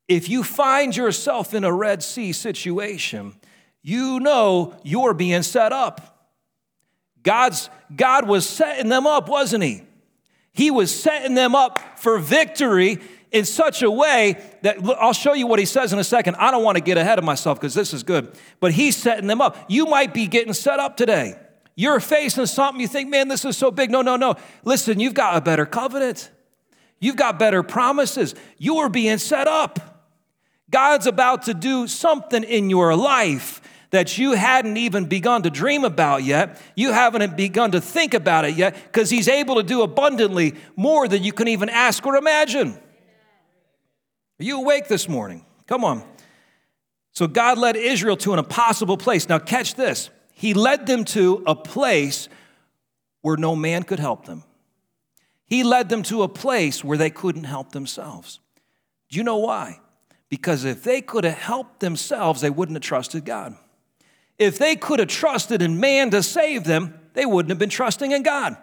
If 0.08 0.28
you 0.28 0.42
find 0.42 0.96
yourself 0.96 1.54
in 1.54 1.64
a 1.64 1.72
Red 1.72 2.02
Sea 2.02 2.32
situation, 2.32 3.34
you 3.82 4.20
know 4.20 4.74
you're 4.82 5.14
being 5.14 5.42
set 5.42 5.72
up. 5.72 6.30
God's, 7.22 7.70
God 7.94 8.28
was 8.28 8.46
setting 8.46 8.88
them 8.88 9.06
up, 9.06 9.28
wasn't 9.28 9.64
He? 9.64 9.82
He 10.52 10.70
was 10.70 10.94
setting 10.94 11.34
them 11.34 11.54
up 11.54 11.98
for 11.98 12.18
victory 12.18 13.00
in 13.32 13.44
such 13.44 13.82
a 13.82 13.90
way 13.90 14.40
that 14.62 14.78
I'll 15.00 15.12
show 15.12 15.32
you 15.34 15.48
what 15.48 15.58
he 15.58 15.64
says 15.66 15.92
in 15.92 15.98
a 15.98 16.04
second. 16.04 16.36
I 16.36 16.52
don't 16.52 16.62
want 16.62 16.76
to 16.76 16.82
get 16.82 16.96
ahead 16.96 17.18
of 17.18 17.24
myself 17.24 17.58
because 17.58 17.74
this 17.74 17.92
is 17.92 18.04
good, 18.04 18.32
but 18.60 18.70
he's 18.70 18.96
setting 18.96 19.26
them 19.26 19.40
up. 19.40 19.56
You 19.68 19.86
might 19.86 20.14
be 20.14 20.28
getting 20.28 20.52
set 20.52 20.78
up 20.78 20.96
today. 20.96 21.34
You're 21.74 21.98
facing 21.98 22.46
something 22.46 22.80
you 22.80 22.86
think, 22.86 23.10
man, 23.10 23.26
this 23.26 23.44
is 23.44 23.56
so 23.56 23.72
big. 23.72 23.90
No, 23.90 24.02
no, 24.02 24.14
no. 24.14 24.36
Listen, 24.62 25.00
you've 25.00 25.14
got 25.14 25.36
a 25.36 25.40
better 25.40 25.66
covenant, 25.66 26.30
you've 27.00 27.16
got 27.16 27.40
better 27.40 27.64
promises. 27.64 28.36
You 28.56 28.76
are 28.76 28.88
being 28.88 29.18
set 29.18 29.48
up. 29.48 29.93
God's 30.70 31.06
about 31.06 31.42
to 31.44 31.54
do 31.54 31.86
something 31.86 32.42
in 32.42 32.70
your 32.70 32.96
life 32.96 33.60
that 33.90 34.18
you 34.18 34.32
hadn't 34.32 34.76
even 34.76 35.04
begun 35.04 35.42
to 35.42 35.50
dream 35.50 35.84
about 35.84 36.24
yet. 36.24 36.60
You 36.74 36.92
haven't 36.92 37.36
begun 37.36 37.70
to 37.72 37.80
think 37.80 38.12
about 38.12 38.44
it 38.44 38.56
yet 38.56 38.74
because 38.74 39.08
He's 39.08 39.28
able 39.28 39.56
to 39.56 39.62
do 39.62 39.82
abundantly 39.82 40.54
more 40.74 41.06
than 41.06 41.22
you 41.22 41.32
can 41.32 41.46
even 41.46 41.68
ask 41.68 42.04
or 42.04 42.16
imagine. 42.16 42.72
Are 42.72 44.44
you 44.44 44.60
awake 44.60 44.88
this 44.88 45.08
morning? 45.08 45.44
Come 45.68 45.84
on. 45.84 46.02
So 47.12 47.28
God 47.28 47.56
led 47.58 47.76
Israel 47.76 48.16
to 48.18 48.32
an 48.32 48.40
impossible 48.40 48.96
place. 48.96 49.28
Now, 49.28 49.38
catch 49.38 49.76
this. 49.76 50.10
He 50.32 50.54
led 50.54 50.86
them 50.86 51.04
to 51.06 51.44
a 51.46 51.54
place 51.54 52.28
where 53.20 53.36
no 53.36 53.54
man 53.54 53.84
could 53.84 54.00
help 54.00 54.26
them. 54.26 54.42
He 55.46 55.62
led 55.62 55.88
them 55.88 56.02
to 56.04 56.24
a 56.24 56.28
place 56.28 56.82
where 56.82 56.98
they 56.98 57.10
couldn't 57.10 57.44
help 57.44 57.70
themselves. 57.70 58.40
Do 59.08 59.18
you 59.18 59.22
know 59.22 59.36
why? 59.36 59.78
Because 60.30 60.64
if 60.64 60.82
they 60.82 61.00
could 61.00 61.24
have 61.24 61.38
helped 61.38 61.80
themselves, 61.80 62.40
they 62.40 62.50
wouldn't 62.50 62.76
have 62.76 62.82
trusted 62.82 63.24
God. 63.24 63.56
If 64.38 64.58
they 64.58 64.74
could 64.74 64.98
have 64.98 65.08
trusted 65.08 65.62
in 65.62 65.78
man 65.78 66.10
to 66.10 66.22
save 66.22 66.64
them, 66.64 66.98
they 67.12 67.24
wouldn't 67.24 67.50
have 67.50 67.58
been 67.58 67.68
trusting 67.68 68.10
in 68.10 68.22
God. 68.22 68.56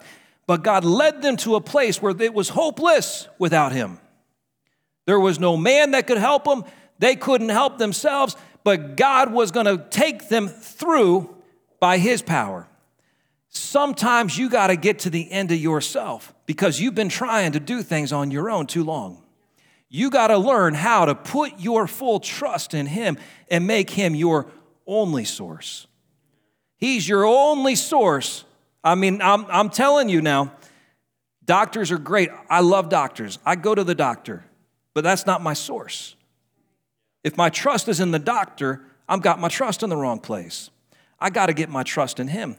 but 0.46 0.62
God 0.62 0.84
led 0.84 1.22
them 1.22 1.36
to 1.38 1.54
a 1.54 1.60
place 1.60 2.02
where 2.02 2.14
it 2.20 2.34
was 2.34 2.50
hopeless 2.50 3.28
without 3.38 3.72
him. 3.72 3.98
There 5.06 5.20
was 5.20 5.38
no 5.38 5.56
man 5.56 5.92
that 5.92 6.06
could 6.06 6.18
help 6.18 6.44
them, 6.44 6.64
they 6.98 7.16
couldn't 7.16 7.48
help 7.48 7.78
themselves, 7.78 8.36
but 8.64 8.96
God 8.96 9.32
was 9.32 9.50
going 9.50 9.66
to 9.66 9.84
take 9.90 10.28
them 10.28 10.48
through 10.48 11.34
by 11.80 11.98
his 11.98 12.22
power. 12.22 12.68
Sometimes 13.48 14.38
you 14.38 14.48
got 14.48 14.68
to 14.68 14.76
get 14.76 15.00
to 15.00 15.10
the 15.10 15.30
end 15.30 15.50
of 15.52 15.58
yourself 15.58 16.34
because 16.46 16.80
you've 16.80 16.94
been 16.94 17.08
trying 17.08 17.52
to 17.52 17.60
do 17.60 17.82
things 17.82 18.12
on 18.12 18.30
your 18.30 18.50
own 18.50 18.66
too 18.66 18.84
long. 18.84 19.21
You 19.94 20.08
got 20.08 20.28
to 20.28 20.38
learn 20.38 20.72
how 20.72 21.04
to 21.04 21.14
put 21.14 21.60
your 21.60 21.86
full 21.86 22.18
trust 22.18 22.72
in 22.72 22.86
Him 22.86 23.18
and 23.50 23.66
make 23.66 23.90
Him 23.90 24.14
your 24.14 24.46
only 24.86 25.26
source. 25.26 25.86
He's 26.78 27.06
your 27.06 27.26
only 27.26 27.74
source. 27.74 28.44
I 28.82 28.94
mean, 28.94 29.20
I'm, 29.20 29.44
I'm 29.50 29.68
telling 29.68 30.08
you 30.08 30.22
now, 30.22 30.54
doctors 31.44 31.92
are 31.92 31.98
great. 31.98 32.30
I 32.48 32.60
love 32.60 32.88
doctors. 32.88 33.38
I 33.44 33.54
go 33.54 33.74
to 33.74 33.84
the 33.84 33.94
doctor, 33.94 34.46
but 34.94 35.04
that's 35.04 35.26
not 35.26 35.42
my 35.42 35.52
source. 35.52 36.16
If 37.22 37.36
my 37.36 37.50
trust 37.50 37.86
is 37.86 38.00
in 38.00 38.12
the 38.12 38.18
doctor, 38.18 38.80
I've 39.06 39.20
got 39.20 39.40
my 39.40 39.48
trust 39.48 39.82
in 39.82 39.90
the 39.90 39.96
wrong 39.96 40.20
place. 40.20 40.70
I 41.20 41.28
got 41.28 41.46
to 41.46 41.52
get 41.52 41.68
my 41.68 41.82
trust 41.82 42.18
in 42.18 42.28
Him. 42.28 42.56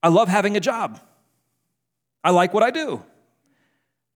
I 0.00 0.10
love 0.10 0.28
having 0.28 0.56
a 0.56 0.60
job. 0.60 1.00
I 2.22 2.30
like 2.30 2.54
what 2.54 2.62
I 2.62 2.70
do. 2.70 3.02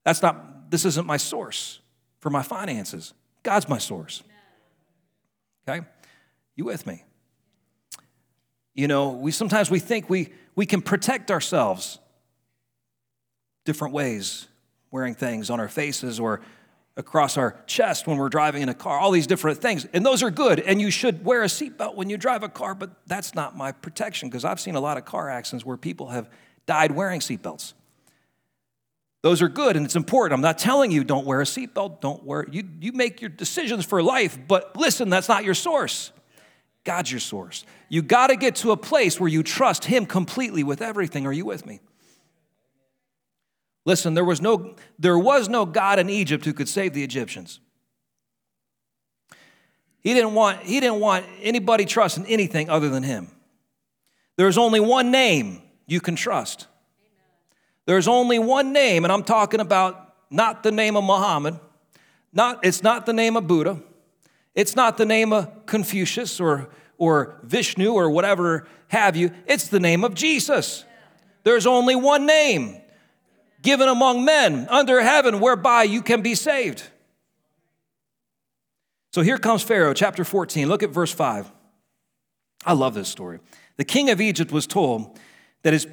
That's 0.05 0.21
not, 0.21 0.71
this 0.71 0.85
isn't 0.85 1.05
my 1.05 1.17
source 1.17 1.81
for 2.19 2.29
my 2.29 2.43
finances. 2.43 3.13
God's 3.43 3.67
my 3.67 3.77
source. 3.77 4.23
Okay? 5.67 5.85
You 6.55 6.65
with 6.65 6.85
me? 6.85 7.03
You 8.73 8.87
know, 8.87 9.09
we 9.09 9.31
sometimes 9.31 9.69
we 9.69 9.79
think 9.79 10.09
we 10.09 10.29
we 10.55 10.65
can 10.65 10.81
protect 10.81 11.31
ourselves 11.31 11.99
different 13.65 13.93
ways, 13.93 14.47
wearing 14.91 15.15
things 15.15 15.49
on 15.49 15.59
our 15.59 15.67
faces 15.67 16.19
or 16.19 16.41
across 16.97 17.37
our 17.37 17.55
chest 17.65 18.07
when 18.07 18.17
we're 18.17 18.29
driving 18.29 18.61
in 18.61 18.67
a 18.67 18.73
car, 18.73 18.99
all 18.99 19.11
these 19.11 19.27
different 19.27 19.61
things. 19.61 19.85
And 19.93 20.05
those 20.05 20.21
are 20.21 20.29
good. 20.29 20.59
And 20.59 20.81
you 20.81 20.91
should 20.91 21.23
wear 21.23 21.43
a 21.43 21.47
seatbelt 21.47 21.95
when 21.95 22.09
you 22.09 22.17
drive 22.17 22.43
a 22.43 22.49
car, 22.49 22.75
but 22.75 22.91
that's 23.07 23.33
not 23.33 23.55
my 23.55 23.71
protection 23.71 24.27
because 24.27 24.43
I've 24.43 24.59
seen 24.59 24.75
a 24.75 24.81
lot 24.81 24.97
of 24.97 25.05
car 25.05 25.29
accidents 25.29 25.65
where 25.65 25.77
people 25.77 26.09
have 26.09 26.29
died 26.65 26.91
wearing 26.91 27.21
seatbelts. 27.21 27.73
Those 29.21 29.41
are 29.41 29.49
good 29.49 29.75
and 29.75 29.85
it's 29.85 29.95
important. 29.95 30.33
I'm 30.33 30.41
not 30.41 30.57
telling 30.57 30.91
you 30.91 31.03
don't 31.03 31.25
wear 31.25 31.41
a 31.41 31.45
seatbelt, 31.45 31.99
don't 31.99 32.23
wear 32.23 32.45
you 32.49 32.63
you 32.79 32.93
make 32.93 33.21
your 33.21 33.29
decisions 33.29 33.85
for 33.85 34.01
life, 34.01 34.37
but 34.47 34.75
listen, 34.75 35.09
that's 35.09 35.27
not 35.27 35.43
your 35.43 35.53
source. 35.53 36.11
God's 36.85 37.11
your 37.11 37.19
source. 37.19 37.65
You 37.89 38.01
got 38.01 38.27
to 38.27 38.37
get 38.37 38.55
to 38.57 38.71
a 38.71 38.77
place 38.77 39.19
where 39.19 39.29
you 39.29 39.43
trust 39.43 39.85
him 39.85 40.05
completely 40.05 40.63
with 40.63 40.81
everything. 40.81 41.25
Are 41.25 41.33
you 41.33 41.45
with 41.45 41.65
me? 41.65 41.81
Listen, 43.85 44.13
there 44.13 44.25
was 44.25 44.41
no 44.41 44.75
there 44.97 45.19
was 45.19 45.49
no 45.49 45.65
God 45.65 45.99
in 45.99 46.09
Egypt 46.09 46.45
who 46.45 46.53
could 46.53 46.69
save 46.69 46.93
the 46.93 47.03
Egyptians. 47.03 47.59
He 49.99 50.13
didn't 50.13 50.33
want 50.33 50.63
he 50.63 50.79
didn't 50.79 50.99
want 51.01 51.25
anybody 51.41 51.85
trusting 51.85 52.25
anything 52.25 52.69
other 52.69 52.87
than 52.89 53.03
him. 53.03 53.29
There's 54.37 54.57
only 54.57 54.79
one 54.79 55.11
name 55.11 55.61
you 55.87 55.99
can 55.99 56.15
trust. 56.15 56.67
There's 57.89 58.07
only 58.07 58.37
one 58.37 58.71
name, 58.71 59.03
and 59.03 59.11
I'm 59.11 59.23
talking 59.23 59.59
about 59.59 60.13
not 60.29 60.61
the 60.61 60.71
name 60.71 60.95
of 60.95 61.03
Muhammad, 61.03 61.59
not, 62.31 62.63
it's 62.63 62.83
not 62.83 63.07
the 63.07 63.13
name 63.13 63.35
of 63.35 63.47
Buddha, 63.47 63.81
it's 64.53 64.75
not 64.75 64.97
the 64.97 65.07
name 65.07 65.33
of 65.33 65.65
Confucius 65.65 66.39
or, 66.39 66.69
or 66.99 67.39
Vishnu 67.41 67.91
or 67.91 68.11
whatever 68.11 68.67
have 68.89 69.15
you, 69.15 69.31
it's 69.47 69.69
the 69.69 69.79
name 69.79 70.03
of 70.03 70.13
Jesus. 70.13 70.85
There's 71.43 71.65
only 71.65 71.95
one 71.95 72.27
name 72.27 72.79
given 73.63 73.89
among 73.89 74.23
men 74.23 74.67
under 74.69 75.01
heaven 75.01 75.39
whereby 75.39 75.81
you 75.81 76.03
can 76.03 76.21
be 76.21 76.35
saved. 76.35 76.83
So 79.13 79.23
here 79.23 79.39
comes 79.39 79.63
Pharaoh, 79.63 79.95
chapter 79.95 80.23
14. 80.23 80.67
Look 80.67 80.83
at 80.83 80.91
verse 80.91 81.11
5. 81.11 81.51
I 82.67 82.73
love 82.73 82.93
this 82.93 83.09
story. 83.09 83.39
The 83.77 83.83
king 83.83 84.11
of 84.11 84.21
Egypt 84.21 84.51
was 84.51 84.67
told 84.67 85.17
that 85.63 85.73
his 85.73 85.87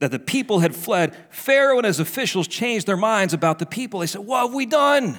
that 0.00 0.10
the 0.10 0.18
people 0.18 0.60
had 0.60 0.74
fled, 0.74 1.16
Pharaoh 1.30 1.78
and 1.78 1.86
his 1.86 2.00
officials 2.00 2.46
changed 2.46 2.86
their 2.86 2.96
minds 2.96 3.34
about 3.34 3.58
the 3.58 3.66
people. 3.66 4.00
They 4.00 4.06
said, 4.06 4.22
What 4.22 4.46
have 4.46 4.54
we 4.54 4.66
done? 4.66 5.18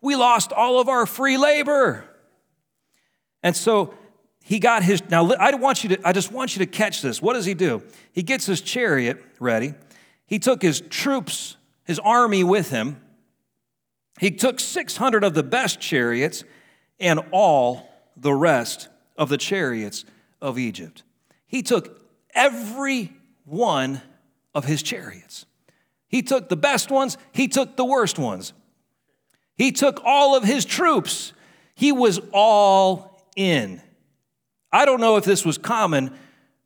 We 0.00 0.16
lost 0.16 0.52
all 0.52 0.80
of 0.80 0.88
our 0.88 1.06
free 1.06 1.36
labor. 1.36 2.04
And 3.42 3.56
so 3.56 3.94
he 4.44 4.58
got 4.58 4.82
his 4.82 5.02
now 5.10 5.30
I 5.32 5.54
want 5.54 5.84
you 5.84 5.90
to 5.90 6.08
I 6.08 6.12
just 6.12 6.32
want 6.32 6.56
you 6.56 6.64
to 6.64 6.70
catch 6.70 7.02
this. 7.02 7.22
What 7.22 7.34
does 7.34 7.44
he 7.44 7.54
do? 7.54 7.82
He 8.12 8.22
gets 8.22 8.46
his 8.46 8.60
chariot 8.60 9.22
ready. 9.38 9.74
He 10.26 10.38
took 10.38 10.62
his 10.62 10.80
troops, 10.80 11.56
his 11.84 11.98
army 11.98 12.44
with 12.44 12.70
him. 12.70 13.00
He 14.18 14.30
took 14.30 14.58
600 14.58 15.22
of 15.22 15.34
the 15.34 15.42
best 15.42 15.80
chariots 15.80 16.44
and 16.98 17.20
all 17.30 17.88
the 18.16 18.34
rest 18.34 18.88
of 19.16 19.28
the 19.28 19.38
chariots 19.38 20.04
of 20.42 20.58
Egypt. 20.58 21.04
He 21.46 21.62
took 21.62 22.00
every 22.34 23.12
one 23.48 24.02
of 24.54 24.64
his 24.64 24.82
chariots. 24.82 25.46
He 26.08 26.22
took 26.22 26.48
the 26.48 26.56
best 26.56 26.90
ones, 26.90 27.18
he 27.32 27.48
took 27.48 27.76
the 27.76 27.84
worst 27.84 28.18
ones. 28.18 28.52
He 29.56 29.72
took 29.72 30.00
all 30.04 30.36
of 30.36 30.44
his 30.44 30.64
troops. 30.64 31.32
He 31.74 31.90
was 31.92 32.20
all 32.32 33.28
in. 33.36 33.82
I 34.72 34.84
don't 34.84 35.00
know 35.00 35.16
if 35.16 35.24
this 35.24 35.44
was 35.44 35.58
common 35.58 36.12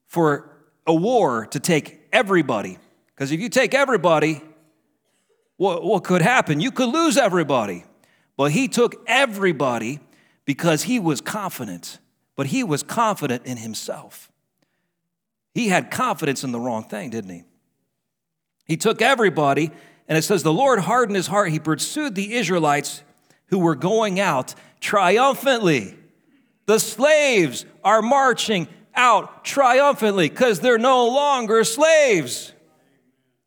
for 0.06 0.50
a 0.86 0.94
war 0.94 1.46
to 1.46 1.60
take 1.60 2.00
everybody, 2.12 2.78
because 3.06 3.32
if 3.32 3.40
you 3.40 3.48
take 3.48 3.74
everybody, 3.74 4.42
what, 5.56 5.84
what 5.84 6.04
could 6.04 6.22
happen? 6.22 6.60
You 6.60 6.70
could 6.70 6.88
lose 6.88 7.16
everybody. 7.16 7.84
But 8.36 8.52
he 8.52 8.66
took 8.68 8.96
everybody 9.06 10.00
because 10.44 10.82
he 10.82 10.98
was 10.98 11.20
confident, 11.20 11.98
but 12.34 12.48
he 12.48 12.64
was 12.64 12.82
confident 12.82 13.46
in 13.46 13.58
himself. 13.58 14.31
He 15.54 15.68
had 15.68 15.90
confidence 15.90 16.44
in 16.44 16.52
the 16.52 16.60
wrong 16.60 16.84
thing, 16.84 17.10
didn't 17.10 17.30
he? 17.30 17.44
He 18.64 18.76
took 18.76 19.02
everybody, 19.02 19.70
and 20.08 20.16
it 20.16 20.22
says, 20.22 20.42
The 20.42 20.52
Lord 20.52 20.80
hardened 20.80 21.16
his 21.16 21.26
heart. 21.26 21.50
He 21.50 21.58
pursued 21.58 22.14
the 22.14 22.34
Israelites 22.34 23.02
who 23.46 23.58
were 23.58 23.74
going 23.74 24.18
out 24.18 24.54
triumphantly. 24.80 25.96
The 26.66 26.78
slaves 26.78 27.66
are 27.84 28.00
marching 28.00 28.68
out 28.94 29.44
triumphantly 29.44 30.28
because 30.28 30.60
they're 30.60 30.78
no 30.78 31.08
longer 31.08 31.64
slaves. 31.64 32.52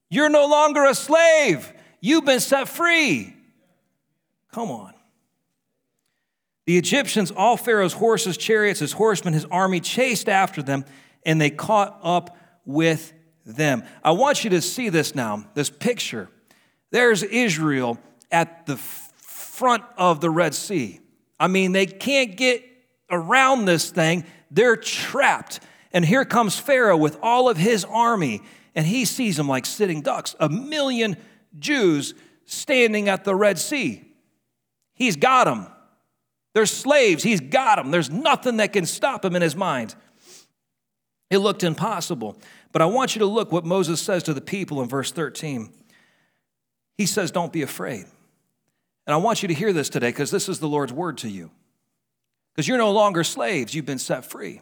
You're 0.10 0.30
no 0.30 0.46
longer 0.46 0.86
a 0.86 0.94
slave. 0.94 1.74
You've 2.02 2.26
been 2.26 2.40
set 2.40 2.68
free. 2.68 3.36
Come 4.52 4.70
on. 4.70 4.94
The 6.66 6.78
Egyptians, 6.78 7.32
all 7.32 7.58
Pharaoh's 7.58 7.94
horses, 7.94 8.38
chariots, 8.38 8.80
his 8.80 8.94
horsemen, 8.94 9.34
his 9.34 9.46
army 9.46 9.80
chased 9.80 10.30
after 10.30 10.64
them 10.64 10.86
and 11.26 11.40
they 11.40 11.50
caught 11.50 12.00
up 12.04 12.38
with 12.66 13.14
them. 13.46 13.84
I 14.04 14.12
want 14.12 14.44
you 14.44 14.50
to 14.52 14.62
see 14.62 14.90
this 14.90 15.16
now, 15.16 15.46
this 15.54 15.70
picture. 15.70 16.30
There's 16.92 17.24
Israel 17.24 17.98
at 18.32 18.66
the 18.66 18.78
front 18.78 19.84
of 19.98 20.22
the 20.22 20.30
Red 20.30 20.54
Sea. 20.54 21.00
I 21.40 21.48
mean, 21.48 21.72
they 21.72 21.86
can't 21.86 22.36
get 22.36 22.64
around 23.10 23.66
this 23.66 23.90
thing, 23.92 24.26
they're 24.50 24.76
trapped. 24.76 25.60
And 25.92 26.04
here 26.04 26.26
comes 26.26 26.58
Pharaoh 26.58 26.98
with 26.98 27.18
all 27.22 27.48
of 27.50 27.58
his 27.58 27.86
army, 27.86 28.42
and 28.74 28.86
he 28.86 29.06
sees 29.06 29.38
them 29.38 29.48
like 29.48 29.66
sitting 29.66 30.02
ducks. 30.02 30.36
A 30.40 30.50
million 30.50 31.16
Jews 31.58 32.14
standing 32.46 33.08
at 33.08 33.24
the 33.24 33.36
Red 33.36 33.58
Sea. 33.58 34.04
He's 34.94 35.16
got 35.16 35.46
them. 35.46 35.68
They're 36.54 36.66
slaves. 36.66 37.24
He's 37.24 37.42
got 37.42 37.76
them. 37.76 37.92
There's 37.92 38.10
nothing 38.10 38.58
that 38.58 38.74
can 38.74 38.86
stop 38.86 39.24
him 39.24 39.36
in 39.36 39.42
his 39.42 39.56
mind. 39.56 39.96
It 41.30 41.40
looked 41.40 41.64
impossible. 41.64 42.38
But 42.72 42.82
I 42.82 42.86
want 42.86 43.16
you 43.16 43.20
to 43.20 43.26
look 43.26 43.52
what 43.52 43.66
Moses 43.66 44.02
says 44.02 44.24
to 44.24 44.34
the 44.34 44.42
people 44.42 44.82
in 44.82 44.90
verse 44.90 45.12
13. 45.12 45.72
He 46.98 47.06
says, 47.06 47.32
Don't 47.32 47.54
be 47.54 47.62
afraid. 47.62 48.06
And 49.08 49.14
I 49.14 49.18
want 49.18 49.42
you 49.42 49.48
to 49.48 49.54
hear 49.54 49.74
this 49.74 49.90
today 49.90 50.10
because 50.10 50.32
this 50.32 50.50
is 50.50 50.60
the 50.60 50.68
Lord's 50.68 50.94
word 50.94 51.18
to 51.20 51.30
you. 51.30 51.52
Because 52.52 52.68
you're 52.68 52.78
no 52.78 52.92
longer 52.92 53.24
slaves, 53.24 53.74
you've 53.74 53.86
been 53.86 54.00
set 54.00 54.26
free. 54.26 54.62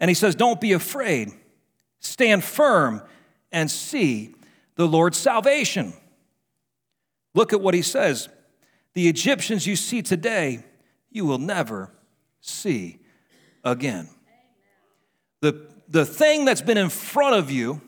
And 0.00 0.08
he 0.08 0.14
says, 0.14 0.34
Don't 0.34 0.60
be 0.60 0.72
afraid. 0.72 1.30
Stand 2.00 2.44
firm 2.44 3.02
and 3.50 3.70
see 3.70 4.34
the 4.76 4.86
Lord's 4.86 5.18
salvation. 5.18 5.92
Look 7.34 7.52
at 7.52 7.60
what 7.60 7.74
he 7.74 7.82
says 7.82 8.28
The 8.94 9.08
Egyptians 9.08 9.66
you 9.66 9.76
see 9.76 10.02
today, 10.02 10.64
you 11.10 11.24
will 11.24 11.38
never 11.38 11.90
see 12.40 12.98
again. 13.64 14.08
The 15.40 15.66
the 15.88 16.04
thing 16.04 16.44
that's 16.44 16.62
been 16.62 16.78
in 16.78 16.90
front 16.90 17.36
of 17.36 17.50
you, 17.50 17.80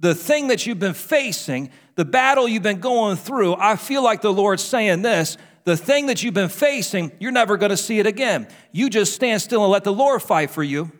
the 0.00 0.14
thing 0.14 0.48
that 0.48 0.66
you've 0.66 0.78
been 0.78 0.94
facing, 0.94 1.70
the 1.94 2.04
battle 2.04 2.46
you've 2.46 2.62
been 2.62 2.80
going 2.80 3.16
through, 3.16 3.54
I 3.54 3.76
feel 3.76 4.02
like 4.02 4.20
the 4.20 4.32
Lord's 4.32 4.62
saying 4.62 5.02
this 5.02 5.36
the 5.64 5.76
thing 5.76 6.06
that 6.06 6.22
you've 6.22 6.32
been 6.32 6.48
facing, 6.48 7.10
you're 7.18 7.32
never 7.32 7.58
to 7.58 7.76
see 7.76 7.98
it 7.98 8.06
again. 8.06 8.46
You 8.70 8.88
just 8.88 9.14
stand 9.14 9.42
still 9.42 9.64
and 9.64 9.72
let 9.72 9.82
the 9.82 9.92
Lord 9.92 10.22
fight 10.22 10.50
for 10.50 10.62
you. 10.62 10.92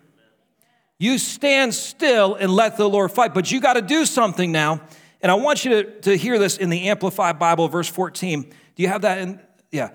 You 0.98 1.18
stand 1.18 1.72
still 1.72 2.34
and 2.34 2.50
let 2.50 2.76
the 2.76 2.88
Lord 2.88 3.12
fight, 3.12 3.32
but 3.32 3.52
you 3.52 3.60
got 3.60 3.74
to 3.74 3.82
do 3.82 4.04
something 4.04 4.50
now. 4.50 4.80
And 5.20 5.30
I 5.30 5.36
want 5.36 5.64
you 5.64 5.70
to, 5.70 6.00
to 6.00 6.16
hear 6.16 6.38
this 6.40 6.56
in 6.56 6.68
the 6.68 6.88
Amplified 6.88 7.38
Bible, 7.38 7.68
verse 7.68 7.88
14. 7.88 8.42
Do 8.42 8.82
you 8.82 8.88
have 8.88 9.02
that 9.02 9.18
in? 9.18 9.40
Yeah. 9.70 9.90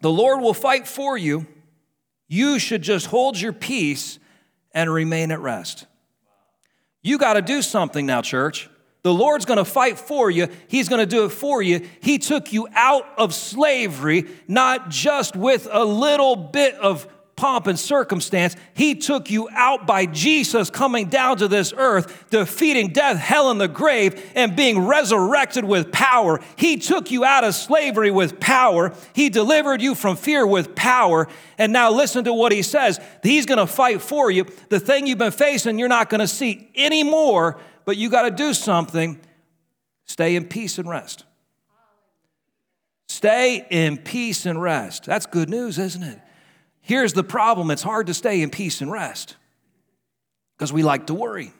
The 0.00 0.10
Lord 0.10 0.40
will 0.40 0.54
fight 0.54 0.88
for 0.88 1.18
you. 1.18 1.46
You 2.28 2.58
should 2.58 2.80
just 2.80 3.06
hold 3.06 3.38
your 3.38 3.52
peace 3.52 4.18
and 4.74 4.92
remain 4.92 5.30
at 5.30 5.40
rest. 5.40 5.86
You 7.02 7.18
got 7.18 7.34
to 7.34 7.42
do 7.42 7.62
something 7.62 8.04
now, 8.04 8.20
church. 8.22 8.68
The 9.02 9.12
Lord's 9.12 9.44
going 9.44 9.58
to 9.58 9.66
fight 9.66 9.98
for 9.98 10.30
you. 10.30 10.48
He's 10.66 10.88
going 10.88 11.00
to 11.00 11.06
do 11.06 11.26
it 11.26 11.28
for 11.28 11.62
you. 11.62 11.86
He 12.00 12.18
took 12.18 12.52
you 12.52 12.66
out 12.74 13.06
of 13.18 13.34
slavery, 13.34 14.26
not 14.48 14.88
just 14.88 15.36
with 15.36 15.68
a 15.70 15.84
little 15.84 16.36
bit 16.36 16.74
of 16.76 17.06
pomp 17.36 17.66
and 17.66 17.78
circumstance. 17.78 18.56
He 18.74 18.94
took 18.94 19.30
you 19.30 19.48
out 19.50 19.86
by 19.86 20.06
Jesus 20.06 20.70
coming 20.70 21.08
down 21.08 21.38
to 21.38 21.48
this 21.48 21.72
earth, 21.76 22.30
defeating 22.30 22.92
death, 22.92 23.16
hell, 23.16 23.50
and 23.50 23.60
the 23.60 23.68
grave, 23.68 24.32
and 24.34 24.54
being 24.54 24.86
resurrected 24.86 25.64
with 25.64 25.90
power. 25.92 26.40
He 26.56 26.76
took 26.76 27.10
you 27.10 27.24
out 27.24 27.44
of 27.44 27.54
slavery 27.54 28.10
with 28.10 28.40
power. 28.40 28.92
He 29.12 29.30
delivered 29.30 29.82
you 29.82 29.94
from 29.94 30.16
fear 30.16 30.46
with 30.46 30.74
power. 30.74 31.28
And 31.58 31.72
now 31.72 31.90
listen 31.90 32.24
to 32.24 32.32
what 32.32 32.52
he 32.52 32.62
says 32.62 33.00
He's 33.22 33.46
going 33.46 33.58
to 33.58 33.66
fight 33.66 34.02
for 34.02 34.30
you. 34.30 34.46
The 34.68 34.80
thing 34.80 35.06
you've 35.06 35.18
been 35.18 35.32
facing, 35.32 35.78
you're 35.78 35.88
not 35.88 36.10
going 36.10 36.20
to 36.20 36.28
see 36.28 36.70
anymore, 36.74 37.58
but 37.84 37.96
you 37.96 38.10
got 38.10 38.22
to 38.22 38.30
do 38.30 38.54
something. 38.54 39.20
Stay 40.04 40.36
in 40.36 40.46
peace 40.46 40.78
and 40.78 40.88
rest. 40.88 41.24
Stay 43.08 43.66
in 43.70 43.96
peace 43.96 44.44
and 44.44 44.60
rest. 44.60 45.04
That's 45.04 45.26
good 45.26 45.48
news, 45.48 45.78
isn't 45.78 46.02
it? 46.02 46.20
Here's 46.84 47.14
the 47.14 47.24
problem 47.24 47.70
it's 47.70 47.82
hard 47.82 48.08
to 48.08 48.14
stay 48.14 48.42
in 48.42 48.50
peace 48.50 48.82
and 48.82 48.92
rest 48.92 49.36
because 50.56 50.70
we 50.70 50.82
like 50.82 51.06
to 51.06 51.14
worry. 51.14 51.50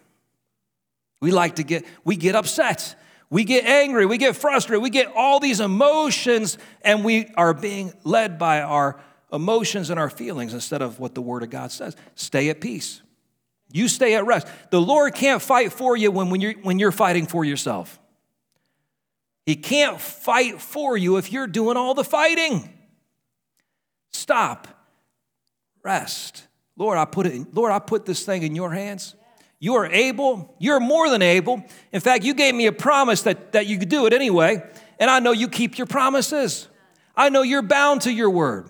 We 1.21 1.31
like 1.31 1.57
to 1.57 1.63
get, 1.63 1.87
we 2.05 2.17
get 2.17 2.35
upset. 2.35 2.95
We 3.31 3.45
get 3.45 3.65
angry. 3.65 4.05
We 4.05 4.19
get 4.19 4.37
frustrated. 4.37 4.83
We 4.83 4.91
get 4.91 5.11
all 5.17 5.41
these 5.41 5.61
emotions, 5.61 6.59
and 6.83 7.03
we 7.03 7.33
are 7.39 7.55
being 7.55 7.95
led 8.05 8.39
by 8.39 8.61
our 8.61 9.01
emotions 9.33 9.89
and 9.89 9.99
our 9.99 10.11
feelings 10.11 10.53
instead 10.53 10.83
of 10.83 11.01
what 11.01 11.15
the 11.15 11.23
Word 11.23 11.43
of 11.43 11.49
God 11.49 11.73
says. 11.73 11.97
Stay 12.15 12.51
at 12.51 12.61
peace. 12.61 13.01
You 13.73 13.89
stay 13.89 14.15
at 14.17 14.27
rest. 14.27 14.47
The 14.71 14.81
Lord 14.81 15.15
can't 15.15 15.41
fight 15.41 15.73
for 15.73 15.97
you 15.97 16.11
when, 16.11 16.29
when, 16.29 16.43
you're, 16.43 16.53
when 16.53 16.79
you're 16.79 16.93
fighting 16.93 17.27
for 17.27 17.47
yourself. 17.47 17.99
He 19.47 19.57
can't 19.57 19.99
fight 19.99 20.61
for 20.61 20.99
you 20.99 21.17
if 21.17 21.33
you're 21.33 21.47
doing 21.47 21.79
all 21.79 21.95
the 21.95 22.05
fighting. 22.05 22.69
Stop 24.13 24.69
rest. 25.85 26.47
Lord, 26.77 26.99
I 26.99 27.05
put 27.05 27.27
it 27.27 27.35
in, 27.35 27.47
Lord, 27.53 27.71
I 27.71 27.79
put 27.79 28.05
this 28.07 28.25
thing 28.25 28.43
in 28.43 28.57
your 28.57 28.73
hands. 28.73 29.15
You 29.61 29.75
are 29.77 29.87
able, 29.87 30.55
you're 30.59 30.81
more 30.81 31.09
than 31.09 31.23
able. 31.23 31.63
In 31.93 32.01
fact, 32.01 32.25
you 32.25 32.35
gave 32.35 32.55
me 32.55 32.67
a 32.67 32.73
promise 32.73 33.23
that, 33.23 33.53
that 33.53 33.67
you 33.67 33.79
could 33.79 33.89
do 33.89 34.07
it 34.07 34.13
anyway, 34.13 34.63
and 34.99 35.11
I 35.11 35.21
know 35.21 35.33
you 35.33 35.49
keep 35.49 35.79
your 35.79 35.87
promises. 35.87 36.69
I 37.17 37.29
know 37.29 37.43
you're 37.43 37.63
bound 37.63 38.03
to 38.03 38.13
your 38.13 38.31
word. 38.31 38.69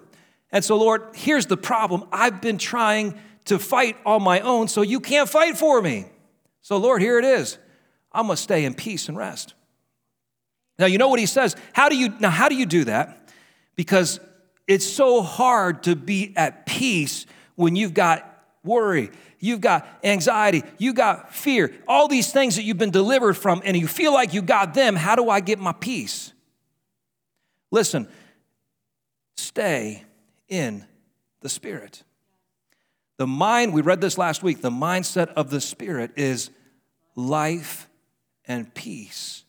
And 0.53 0.64
so, 0.64 0.77
Lord, 0.77 1.03
here's 1.14 1.46
the 1.46 1.57
problem. 1.57 2.05
I've 2.12 2.40
been 2.40 2.59
trying 2.59 3.18
to 3.46 3.59
fight 3.59 3.96
on 4.05 4.22
my 4.22 4.40
own, 4.40 4.68
so 4.68 4.83
you 4.83 5.00
can't 5.00 5.29
fight 5.29 5.57
for 5.57 5.81
me. 5.81 6.07
So, 6.62 6.77
Lord, 6.77 7.03
here 7.03 7.18
it 7.18 7.24
is. 7.24 7.59
I'm 8.12 8.27
gonna 8.27 8.37
stay 8.37 8.64
in 8.64 8.74
peace 8.74 9.09
and 9.09 9.16
rest. 9.16 9.55
Now, 10.79 10.87
you 10.87 10.98
know 10.98 11.09
what 11.09 11.18
he 11.18 11.27
says? 11.27 11.57
How 11.72 11.88
do 11.88 11.96
you 11.96 12.11
now 12.20 12.31
how 12.31 12.48
do 12.48 12.55
you 12.55 12.66
do 12.66 12.85
that? 12.85 13.29
Because 13.77 14.20
it's 14.66 14.87
so 14.87 15.22
hard 15.22 15.83
to 15.85 15.96
be 15.96 16.33
at 16.37 16.66
peace 16.66 17.27
when 17.55 17.77
you've 17.77 17.94
got 17.94 18.31
worry, 18.64 19.11
you've 19.38 19.61
got 19.61 19.87
anxiety, 20.03 20.62
you 20.79 20.94
got 20.94 21.35
fear, 21.35 21.72
all 21.87 22.09
these 22.09 22.33
things 22.33 22.57
that 22.57 22.62
you've 22.62 22.79
been 22.79 22.90
delivered 22.90 23.35
from, 23.35 23.62
and 23.64 23.77
you 23.77 23.87
feel 23.87 24.12
like 24.12 24.33
you 24.33 24.42
got 24.42 24.74
them. 24.74 24.96
How 24.96 25.16
do 25.16 25.29
I 25.29 25.40
get 25.40 25.59
my 25.59 25.72
peace? 25.72 26.33
Listen, 27.70 28.09
stay 29.37 30.05
in 30.48 30.85
the 31.40 31.48
Spirit. 31.48 32.03
The 33.16 33.27
mind, 33.27 33.72
we 33.72 33.83
read 33.83 34.00
this 34.00 34.18
last 34.18 34.42
week, 34.42 34.61
the 34.61 34.70
mindset 34.70 35.29
of 35.35 35.50
the 35.50 35.61
Spirit 35.61 36.12
is 36.16 36.50
life 37.14 37.88
and 38.46 38.72
peace. 38.74 39.44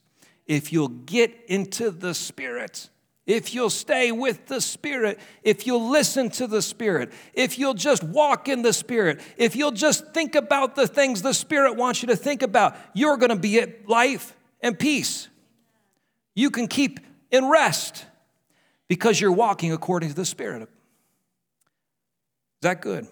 If 0.45 0.71
you'll 0.71 0.89
get 0.89 1.34
into 1.47 1.89
the 1.89 2.13
Spirit, 2.13 2.89
if 3.26 3.54
you'll 3.54 3.72
stay 3.72 4.12
with 4.12 4.46
the 4.46 4.62
Spirit, 4.62 5.20
if 5.42 5.66
you'll 5.66 5.90
listen 5.90 6.30
to 6.32 6.48
the 6.48 6.62
Spirit, 6.62 7.12
if 7.34 7.58
you'll 7.58 7.74
just 7.74 8.04
walk 8.04 8.48
in 8.48 8.62
the 8.62 8.74
Spirit, 8.74 9.20
if 9.38 9.56
you'll 9.56 9.72
just 9.72 10.14
think 10.14 10.36
about 10.36 10.76
the 10.76 10.88
things 10.88 11.22
the 11.22 11.34
Spirit 11.34 11.76
wants 11.76 12.02
you 12.02 12.08
to 12.10 12.16
think 12.16 12.44
about, 12.44 12.78
you're 12.94 13.18
going 13.18 13.32
to 13.32 13.36
be 13.36 13.60
at 13.60 13.90
life 13.90 14.36
and 14.62 14.78
peace. 14.78 15.28
You 16.36 16.52
can 16.52 16.68
keep 16.68 17.00
in 17.32 17.50
rest 17.50 18.06
because 18.88 19.20
you're 19.20 19.32
walking 19.32 19.72
according 19.72 20.10
to 20.10 20.16
the 20.16 20.26
Spirit. 20.26 20.62
Is 20.62 20.68
that 22.62 22.82
good? 22.82 23.08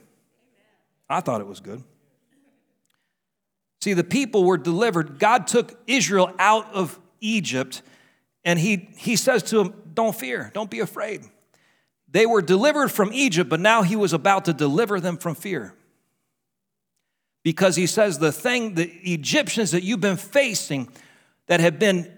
I 1.09 1.21
thought 1.21 1.41
it 1.41 1.47
was 1.47 1.59
good. 1.59 1.83
See, 3.81 3.93
the 3.93 4.03
people 4.03 4.45
were 4.45 4.57
delivered. 4.57 5.19
God 5.19 5.47
took 5.47 5.77
Israel 5.87 6.31
out 6.39 6.73
of 6.73 6.99
Egypt, 7.19 7.81
and 8.45 8.57
he, 8.57 8.89
he 8.97 9.15
says 9.15 9.43
to 9.43 9.57
them, 9.57 9.82
don't 9.93 10.15
fear, 10.15 10.51
don't 10.53 10.69
be 10.69 10.79
afraid. 10.79 11.21
They 12.09 12.25
were 12.25 12.41
delivered 12.41 12.89
from 12.89 13.11
Egypt, 13.11 13.49
but 13.49 13.59
now 13.59 13.81
he 13.81 13.95
was 13.95 14.13
about 14.13 14.45
to 14.45 14.53
deliver 14.53 14.99
them 14.99 15.17
from 15.17 15.35
fear. 15.35 15.73
Because 17.43 17.75
he 17.75 17.87
says, 17.87 18.19
the 18.19 18.31
thing, 18.31 18.75
the 18.75 18.89
Egyptians 19.03 19.71
that 19.71 19.83
you've 19.83 19.99
been 19.99 20.17
facing 20.17 20.89
that 21.47 21.59
have 21.59 21.79
been 21.79 22.11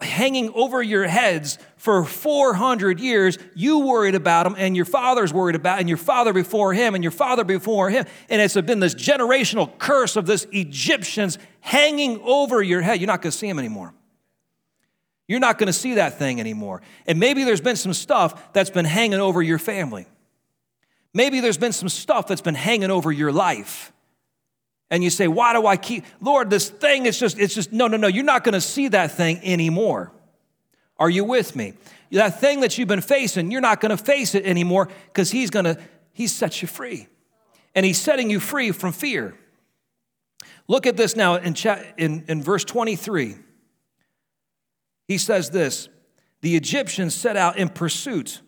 hanging 0.00 0.50
over 0.54 0.82
your 0.82 1.06
heads 1.06 1.58
for 1.76 2.04
400 2.04 3.00
years, 3.00 3.38
you 3.54 3.80
worried 3.80 4.14
about 4.14 4.44
them, 4.44 4.54
and 4.56 4.74
your 4.74 4.84
father's 4.84 5.32
worried 5.32 5.56
about, 5.56 5.78
and 5.78 5.88
your 5.88 5.98
father 5.98 6.32
before 6.32 6.72
him, 6.72 6.94
and 6.94 7.04
your 7.04 7.10
father 7.10 7.44
before 7.44 7.90
him. 7.90 8.06
And 8.28 8.40
it's 8.40 8.54
been 8.54 8.80
this 8.80 8.94
generational 8.94 9.76
curse 9.78 10.16
of 10.16 10.26
this 10.26 10.46
Egyptians 10.52 11.38
hanging 11.60 12.20
over 12.22 12.62
your 12.62 12.80
head. 12.80 13.00
You're 13.00 13.08
not 13.08 13.22
going 13.22 13.32
to 13.32 13.38
see 13.38 13.48
them 13.48 13.58
anymore. 13.58 13.92
You're 15.28 15.40
not 15.40 15.58
going 15.58 15.66
to 15.68 15.74
see 15.74 15.94
that 15.94 16.18
thing 16.18 16.40
anymore. 16.40 16.80
And 17.06 17.20
maybe 17.20 17.44
there's 17.44 17.60
been 17.60 17.76
some 17.76 17.92
stuff 17.92 18.52
that's 18.54 18.70
been 18.70 18.86
hanging 18.86 19.20
over 19.20 19.42
your 19.42 19.58
family. 19.58 20.06
Maybe 21.12 21.40
there's 21.40 21.58
been 21.58 21.72
some 21.72 21.90
stuff 21.90 22.26
that's 22.26 22.40
been 22.40 22.54
hanging 22.54 22.90
over 22.90 23.12
your 23.12 23.30
life. 23.30 23.92
And 24.90 25.04
you 25.04 25.10
say, 25.10 25.28
Why 25.28 25.52
do 25.52 25.66
I 25.66 25.76
keep, 25.76 26.04
Lord, 26.20 26.48
this 26.48 26.70
thing 26.70 27.04
is 27.04 27.18
just, 27.18 27.38
it's 27.38 27.54
just, 27.54 27.72
no, 27.72 27.88
no, 27.88 27.98
no, 27.98 28.08
you're 28.08 28.24
not 28.24 28.42
going 28.42 28.54
to 28.54 28.60
see 28.60 28.88
that 28.88 29.12
thing 29.12 29.38
anymore. 29.44 30.10
Are 30.96 31.10
you 31.10 31.24
with 31.24 31.54
me? 31.54 31.74
That 32.10 32.40
thing 32.40 32.60
that 32.60 32.78
you've 32.78 32.88
been 32.88 33.02
facing, 33.02 33.50
you're 33.50 33.60
not 33.60 33.80
going 33.80 33.90
to 33.90 34.02
face 34.02 34.34
it 34.34 34.46
anymore 34.46 34.88
because 35.06 35.30
He's 35.30 35.50
going 35.50 35.66
to, 35.66 35.78
He's 36.12 36.32
set 36.32 36.62
you 36.62 36.68
free. 36.68 37.06
And 37.74 37.84
He's 37.84 38.00
setting 38.00 38.30
you 38.30 38.40
free 38.40 38.72
from 38.72 38.92
fear. 38.92 39.34
Look 40.68 40.86
at 40.86 40.96
this 40.96 41.16
now 41.16 41.36
in, 41.36 41.54
in, 41.98 42.24
in 42.28 42.42
verse 42.42 42.64
23. 42.64 43.36
He 45.08 45.18
says 45.18 45.50
this 45.50 45.88
The 46.42 46.54
Egyptians 46.54 47.14
set 47.14 47.36
out 47.36 47.56
in 47.56 47.70
pursuit. 47.70 48.42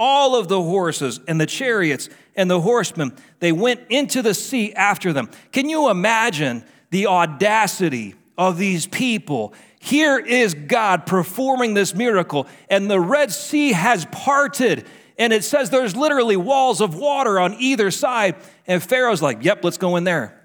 All 0.00 0.36
of 0.36 0.46
the 0.46 0.62
horses 0.62 1.18
and 1.26 1.40
the 1.40 1.46
chariots 1.46 2.08
and 2.36 2.48
the 2.48 2.60
horsemen, 2.60 3.16
they 3.40 3.50
went 3.50 3.80
into 3.90 4.22
the 4.22 4.32
sea 4.32 4.72
after 4.72 5.12
them. 5.12 5.28
Can 5.50 5.68
you 5.68 5.90
imagine 5.90 6.64
the 6.90 7.08
audacity 7.08 8.14
of 8.38 8.58
these 8.58 8.86
people? 8.86 9.52
Here 9.80 10.16
is 10.16 10.54
God 10.54 11.04
performing 11.04 11.74
this 11.74 11.96
miracle, 11.96 12.46
and 12.70 12.88
the 12.88 13.00
Red 13.00 13.32
Sea 13.32 13.72
has 13.72 14.06
parted. 14.06 14.86
And 15.18 15.32
it 15.32 15.42
says 15.42 15.70
there's 15.70 15.96
literally 15.96 16.36
walls 16.36 16.80
of 16.80 16.94
water 16.94 17.40
on 17.40 17.54
either 17.54 17.90
side. 17.90 18.36
And 18.68 18.80
Pharaoh's 18.80 19.20
like, 19.20 19.42
Yep, 19.42 19.64
let's 19.64 19.78
go 19.78 19.96
in 19.96 20.04
there. 20.04 20.40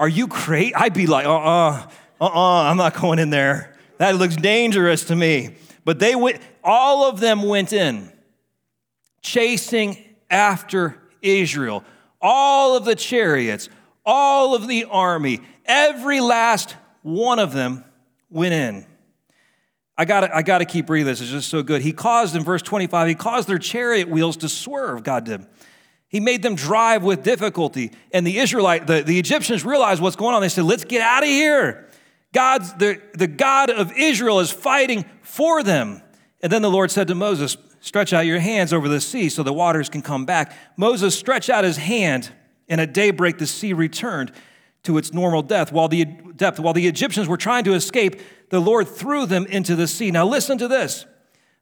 Are 0.00 0.08
you 0.08 0.26
crazy? 0.26 0.74
I'd 0.74 0.92
be 0.92 1.06
like, 1.06 1.24
Uh 1.24 1.36
uh-uh, 1.36 1.86
uh, 2.20 2.24
uh, 2.24 2.62
I'm 2.64 2.76
not 2.76 2.94
going 2.94 3.20
in 3.20 3.30
there. 3.30 3.71
That 4.02 4.16
looks 4.16 4.34
dangerous 4.34 5.04
to 5.04 5.14
me. 5.14 5.54
But 5.84 6.00
they 6.00 6.16
went, 6.16 6.40
all 6.64 7.08
of 7.08 7.20
them 7.20 7.44
went 7.44 7.72
in, 7.72 8.12
chasing 9.20 9.96
after 10.28 11.00
Israel. 11.22 11.84
All 12.20 12.76
of 12.76 12.84
the 12.84 12.96
chariots, 12.96 13.68
all 14.04 14.56
of 14.56 14.66
the 14.66 14.86
army, 14.86 15.38
every 15.64 16.18
last 16.18 16.74
one 17.02 17.38
of 17.38 17.52
them 17.52 17.84
went 18.28 18.54
in. 18.54 18.86
I 19.96 20.04
gotta, 20.04 20.34
I 20.36 20.42
gotta 20.42 20.64
keep 20.64 20.90
reading 20.90 21.06
this, 21.06 21.20
it's 21.20 21.30
just 21.30 21.48
so 21.48 21.62
good. 21.62 21.80
He 21.80 21.92
caused, 21.92 22.34
in 22.34 22.42
verse 22.42 22.62
25, 22.62 23.06
he 23.06 23.14
caused 23.14 23.48
their 23.48 23.58
chariot 23.58 24.08
wheels 24.08 24.36
to 24.38 24.48
swerve, 24.48 25.04
God 25.04 25.26
did. 25.26 25.46
He 26.08 26.18
made 26.18 26.42
them 26.42 26.56
drive 26.56 27.04
with 27.04 27.22
difficulty. 27.22 27.92
And 28.12 28.26
the 28.26 28.38
Israelite, 28.38 28.88
the, 28.88 29.02
the 29.02 29.20
Egyptians 29.20 29.64
realized 29.64 30.02
what's 30.02 30.16
going 30.16 30.34
on. 30.34 30.42
They 30.42 30.48
said, 30.48 30.64
Let's 30.64 30.84
get 30.84 31.02
out 31.02 31.22
of 31.22 31.28
here. 31.28 31.88
God's, 32.32 32.72
the, 32.74 33.00
the 33.14 33.26
God 33.26 33.70
of 33.70 33.92
Israel 33.96 34.40
is 34.40 34.50
fighting 34.50 35.04
for 35.22 35.62
them. 35.62 36.02
And 36.40 36.50
then 36.50 36.62
the 36.62 36.70
Lord 36.70 36.90
said 36.90 37.08
to 37.08 37.14
Moses, 37.14 37.56
Stretch 37.80 38.12
out 38.12 38.26
your 38.26 38.38
hands 38.38 38.72
over 38.72 38.88
the 38.88 39.00
sea 39.00 39.28
so 39.28 39.42
the 39.42 39.52
waters 39.52 39.88
can 39.88 40.02
come 40.02 40.24
back. 40.24 40.52
Moses 40.76 41.18
stretched 41.18 41.50
out 41.50 41.64
his 41.64 41.76
hand, 41.76 42.30
and 42.68 42.80
at 42.80 42.94
daybreak 42.94 43.38
the 43.38 43.46
sea 43.46 43.72
returned 43.72 44.32
to 44.84 44.98
its 44.98 45.12
normal 45.12 45.42
depth. 45.42 45.72
While 45.72 45.88
the 45.88 46.04
depth, 46.04 46.60
while 46.60 46.74
the 46.74 46.86
Egyptians 46.86 47.26
were 47.26 47.36
trying 47.36 47.64
to 47.64 47.74
escape, 47.74 48.20
the 48.50 48.60
Lord 48.60 48.86
threw 48.86 49.26
them 49.26 49.46
into 49.46 49.74
the 49.74 49.88
sea. 49.88 50.12
Now 50.12 50.26
listen 50.26 50.58
to 50.58 50.68
this. 50.68 51.06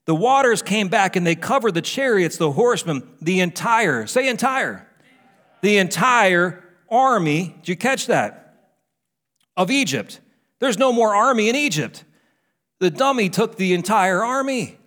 The 0.04 0.14
waters 0.14 0.60
came 0.60 0.88
back 0.88 1.16
and 1.16 1.26
they 1.26 1.34
covered 1.34 1.72
the 1.72 1.82
chariots, 1.82 2.36
the 2.36 2.52
horsemen, 2.52 3.08
the 3.20 3.40
entire, 3.40 4.06
say 4.06 4.28
entire, 4.28 4.86
the 5.62 5.78
entire 5.78 6.62
army. 6.90 7.54
Did 7.60 7.68
you 7.68 7.76
catch 7.76 8.08
that? 8.08 8.66
Of 9.56 9.70
Egypt. 9.70 10.20
There's 10.60 10.78
no 10.78 10.92
more 10.92 11.14
army 11.14 11.48
in 11.48 11.56
Egypt. 11.56 12.04
The 12.78 12.90
dummy 12.90 13.28
took 13.28 13.56
the 13.56 13.74
entire 13.74 14.22
army 14.22 14.78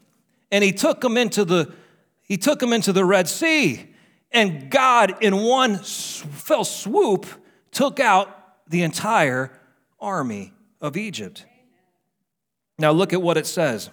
and 0.52 0.64
he 0.64 0.72
took 0.72 1.02
them 1.02 1.18
into 1.18 1.44
the 1.44 1.74
he 2.22 2.38
took 2.38 2.60
them 2.60 2.72
into 2.72 2.94
the 2.94 3.04
Red 3.04 3.28
Sea. 3.28 3.90
And 4.32 4.72
God 4.72 5.22
in 5.22 5.36
one 5.38 5.78
fell 5.78 6.64
swoop 6.64 7.26
took 7.72 8.00
out 8.00 8.70
the 8.70 8.82
entire 8.82 9.52
army 10.00 10.54
of 10.80 10.96
Egypt. 10.96 11.46
Now 12.80 12.92
look 12.92 13.14
at 13.14 13.22
what 13.22 13.38
it 13.38 13.46
says. 13.46 13.90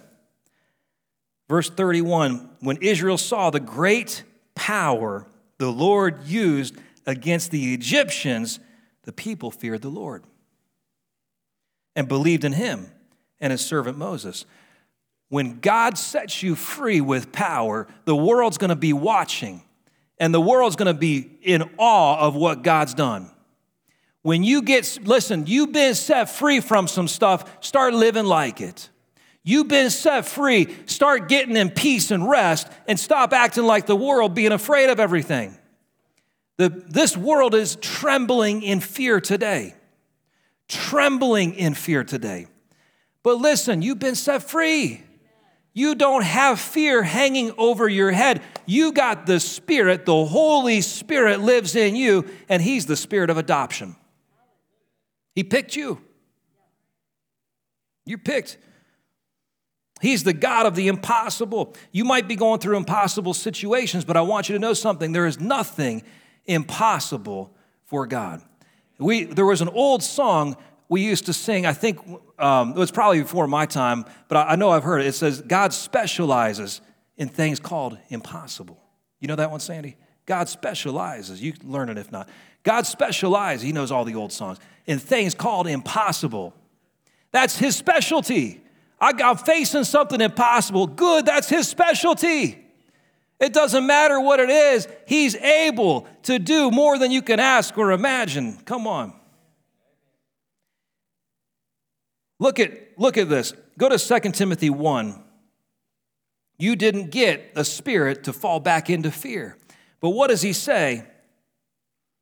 Verse 1.49 1.69
31 1.69 2.49
When 2.61 2.77
Israel 2.77 3.17
saw 3.17 3.49
the 3.49 3.59
great 3.59 4.23
power 4.55 5.27
the 5.57 5.71
Lord 5.71 6.23
used 6.25 6.75
against 7.05 7.51
the 7.51 7.73
Egyptians, 7.73 8.59
the 9.03 9.13
people 9.13 9.51
feared 9.51 9.81
the 9.81 9.89
Lord 9.89 10.23
and 11.95 12.07
believed 12.07 12.43
in 12.43 12.53
him 12.53 12.91
and 13.39 13.51
his 13.51 13.65
servant 13.65 13.97
Moses. 13.97 14.45
When 15.29 15.59
God 15.59 15.97
sets 15.97 16.43
you 16.43 16.55
free 16.55 17.01
with 17.01 17.31
power, 17.31 17.87
the 18.05 18.15
world's 18.15 18.57
gonna 18.57 18.75
be 18.75 18.93
watching 18.93 19.61
and 20.19 20.33
the 20.33 20.41
world's 20.41 20.75
gonna 20.75 20.93
be 20.93 21.31
in 21.41 21.63
awe 21.77 22.19
of 22.19 22.35
what 22.35 22.63
God's 22.63 22.93
done. 22.93 23.31
When 24.21 24.43
you 24.43 24.61
get, 24.61 24.99
listen, 25.03 25.47
you've 25.47 25.71
been 25.71 25.95
set 25.95 26.29
free 26.29 26.59
from 26.59 26.87
some 26.87 27.07
stuff, 27.07 27.63
start 27.63 27.93
living 27.93 28.25
like 28.25 28.61
it. 28.61 28.89
You've 29.43 29.67
been 29.67 29.89
set 29.89 30.27
free, 30.27 30.75
start 30.85 31.27
getting 31.27 31.57
in 31.57 31.71
peace 31.71 32.11
and 32.11 32.29
rest, 32.29 32.67
and 32.87 32.99
stop 32.99 33.33
acting 33.33 33.63
like 33.63 33.87
the 33.87 33.95
world, 33.95 34.35
being 34.35 34.51
afraid 34.51 34.91
of 34.91 34.99
everything. 34.99 35.57
The, 36.57 36.69
this 36.69 37.17
world 37.17 37.55
is 37.55 37.75
trembling 37.77 38.61
in 38.61 38.81
fear 38.81 39.19
today. 39.19 39.73
Trembling 40.71 41.55
in 41.55 41.73
fear 41.73 42.05
today. 42.05 42.47
But 43.23 43.39
listen, 43.39 43.81
you've 43.81 43.99
been 43.99 44.15
set 44.15 44.41
free. 44.41 45.03
You 45.73 45.95
don't 45.95 46.23
have 46.23 46.61
fear 46.61 47.03
hanging 47.03 47.51
over 47.57 47.89
your 47.89 48.11
head. 48.11 48.41
You 48.65 48.93
got 48.93 49.25
the 49.25 49.41
Spirit, 49.41 50.05
the 50.05 50.25
Holy 50.25 50.79
Spirit 50.79 51.41
lives 51.41 51.75
in 51.75 51.97
you, 51.97 52.25
and 52.47 52.61
He's 52.61 52.85
the 52.85 52.95
Spirit 52.95 53.29
of 53.29 53.37
adoption. 53.37 53.97
He 55.35 55.43
picked 55.43 55.75
you. 55.75 56.01
You're 58.05 58.17
picked. 58.17 58.57
He's 60.01 60.23
the 60.23 60.33
God 60.33 60.65
of 60.65 60.75
the 60.75 60.87
impossible. 60.87 61.75
You 61.91 62.05
might 62.05 62.29
be 62.29 62.37
going 62.37 62.59
through 62.61 62.77
impossible 62.77 63.33
situations, 63.33 64.05
but 64.05 64.15
I 64.15 64.21
want 64.21 64.47
you 64.47 64.53
to 64.53 64.59
know 64.59 64.73
something. 64.73 65.11
There 65.11 65.27
is 65.27 65.37
nothing 65.37 66.03
impossible 66.45 67.53
for 67.85 68.07
God. 68.07 68.41
We, 69.01 69.23
there 69.23 69.45
was 69.45 69.61
an 69.61 69.69
old 69.69 70.03
song 70.03 70.55
we 70.91 71.01
used 71.01 71.27
to 71.27 71.33
sing, 71.33 71.65
I 71.65 71.71
think 71.71 71.99
um, 72.37 72.71
it 72.71 72.77
was 72.77 72.91
probably 72.91 73.21
before 73.21 73.47
my 73.47 73.65
time, 73.65 74.03
but 74.27 74.35
I, 74.35 74.51
I 74.51 74.55
know 74.57 74.71
I've 74.71 74.83
heard 74.83 74.99
it. 74.99 75.07
It 75.07 75.15
says, 75.15 75.41
God 75.41 75.71
specializes 75.71 76.81
in 77.15 77.29
things 77.29 77.61
called 77.61 77.97
impossible. 78.09 78.77
You 79.21 79.29
know 79.29 79.37
that 79.37 79.49
one, 79.49 79.61
Sandy? 79.61 79.95
God 80.25 80.49
specializes. 80.49 81.41
You 81.41 81.53
learn 81.63 81.87
it 81.87 81.97
if 81.97 82.11
not. 82.11 82.27
God 82.63 82.85
specializes, 82.85 83.63
He 83.63 83.71
knows 83.71 83.89
all 83.89 84.03
the 84.03 84.15
old 84.15 84.33
songs, 84.33 84.59
in 84.85 84.99
things 84.99 85.33
called 85.33 85.65
impossible. 85.65 86.53
That's 87.31 87.57
His 87.57 87.75
specialty. 87.75 88.61
I 88.99 89.13
got 89.13 89.45
facing 89.45 89.85
something 89.85 90.19
impossible. 90.19 90.87
Good, 90.87 91.25
that's 91.25 91.47
His 91.47 91.69
specialty. 91.69 92.60
It 93.41 93.53
doesn't 93.53 93.87
matter 93.87 94.19
what 94.19 94.39
it 94.39 94.51
is, 94.51 94.87
He's 95.07 95.35
able 95.35 96.07
to 96.23 96.37
do 96.39 96.69
more 96.69 96.99
than 96.99 97.11
you 97.11 97.23
can 97.23 97.39
ask 97.39 97.75
or 97.77 97.91
imagine. 97.91 98.57
Come 98.65 98.87
on. 98.87 99.13
Look 102.39 102.59
at, 102.59 102.71
look 102.97 103.17
at 103.17 103.29
this. 103.29 103.53
Go 103.77 103.89
to 103.89 103.97
2 103.97 104.31
Timothy 104.31 104.69
1. 104.69 105.23
You 106.59 106.75
didn't 106.75 107.09
get 107.09 107.51
a 107.55 107.65
spirit 107.65 108.23
to 108.25 108.33
fall 108.33 108.59
back 108.59 108.89
into 108.89 109.09
fear. 109.09 109.57
But 109.99 110.11
what 110.11 110.29
does 110.29 110.43
he 110.43 110.53
say 110.53 111.03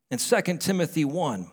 in 0.09 0.17
2 0.17 0.57
Timothy 0.57 1.03
1? 1.03 1.51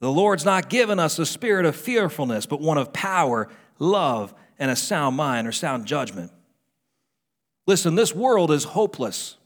The 0.00 0.10
Lord's 0.10 0.44
not 0.44 0.70
given 0.70 0.98
us 0.98 1.18
a 1.18 1.26
spirit 1.26 1.66
of 1.66 1.76
fearfulness, 1.76 2.46
but 2.46 2.60
one 2.60 2.78
of 2.78 2.92
power, 2.92 3.48
love, 3.78 4.34
and 4.58 4.70
a 4.70 4.76
sound 4.76 5.16
mind 5.16 5.46
or 5.46 5.52
sound 5.52 5.86
judgment. 5.86 6.30
Listen, 7.66 7.94
this 7.94 8.14
world 8.14 8.50
is 8.50 8.64
hopeless. 8.64 9.36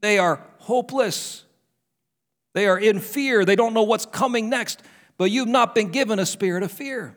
They 0.00 0.18
are 0.18 0.44
hopeless. 0.58 1.44
They 2.52 2.66
are 2.66 2.78
in 2.78 3.00
fear. 3.00 3.44
They 3.44 3.56
don't 3.56 3.74
know 3.74 3.82
what's 3.82 4.06
coming 4.06 4.48
next. 4.48 4.82
But 5.18 5.30
you've 5.30 5.48
not 5.48 5.74
been 5.74 5.90
given 5.90 6.18
a 6.18 6.26
spirit 6.26 6.62
of 6.62 6.72
fear. 6.72 7.16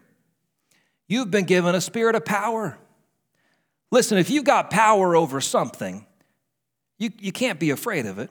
You've 1.08 1.32
been 1.32 1.46
given 1.46 1.76
a 1.76 1.82
spirit 1.82 2.16
of 2.16 2.26
power. 2.26 2.78
Listen, 3.92 4.18
if 4.18 4.30
you've 4.30 4.44
got 4.44 4.70
power 4.70 5.16
over 5.16 5.40
something, 5.40 6.06
you, 6.98 7.12
you 7.20 7.32
can't 7.32 7.60
be 7.60 7.70
afraid 7.70 8.06
of 8.06 8.18
it. 8.18 8.30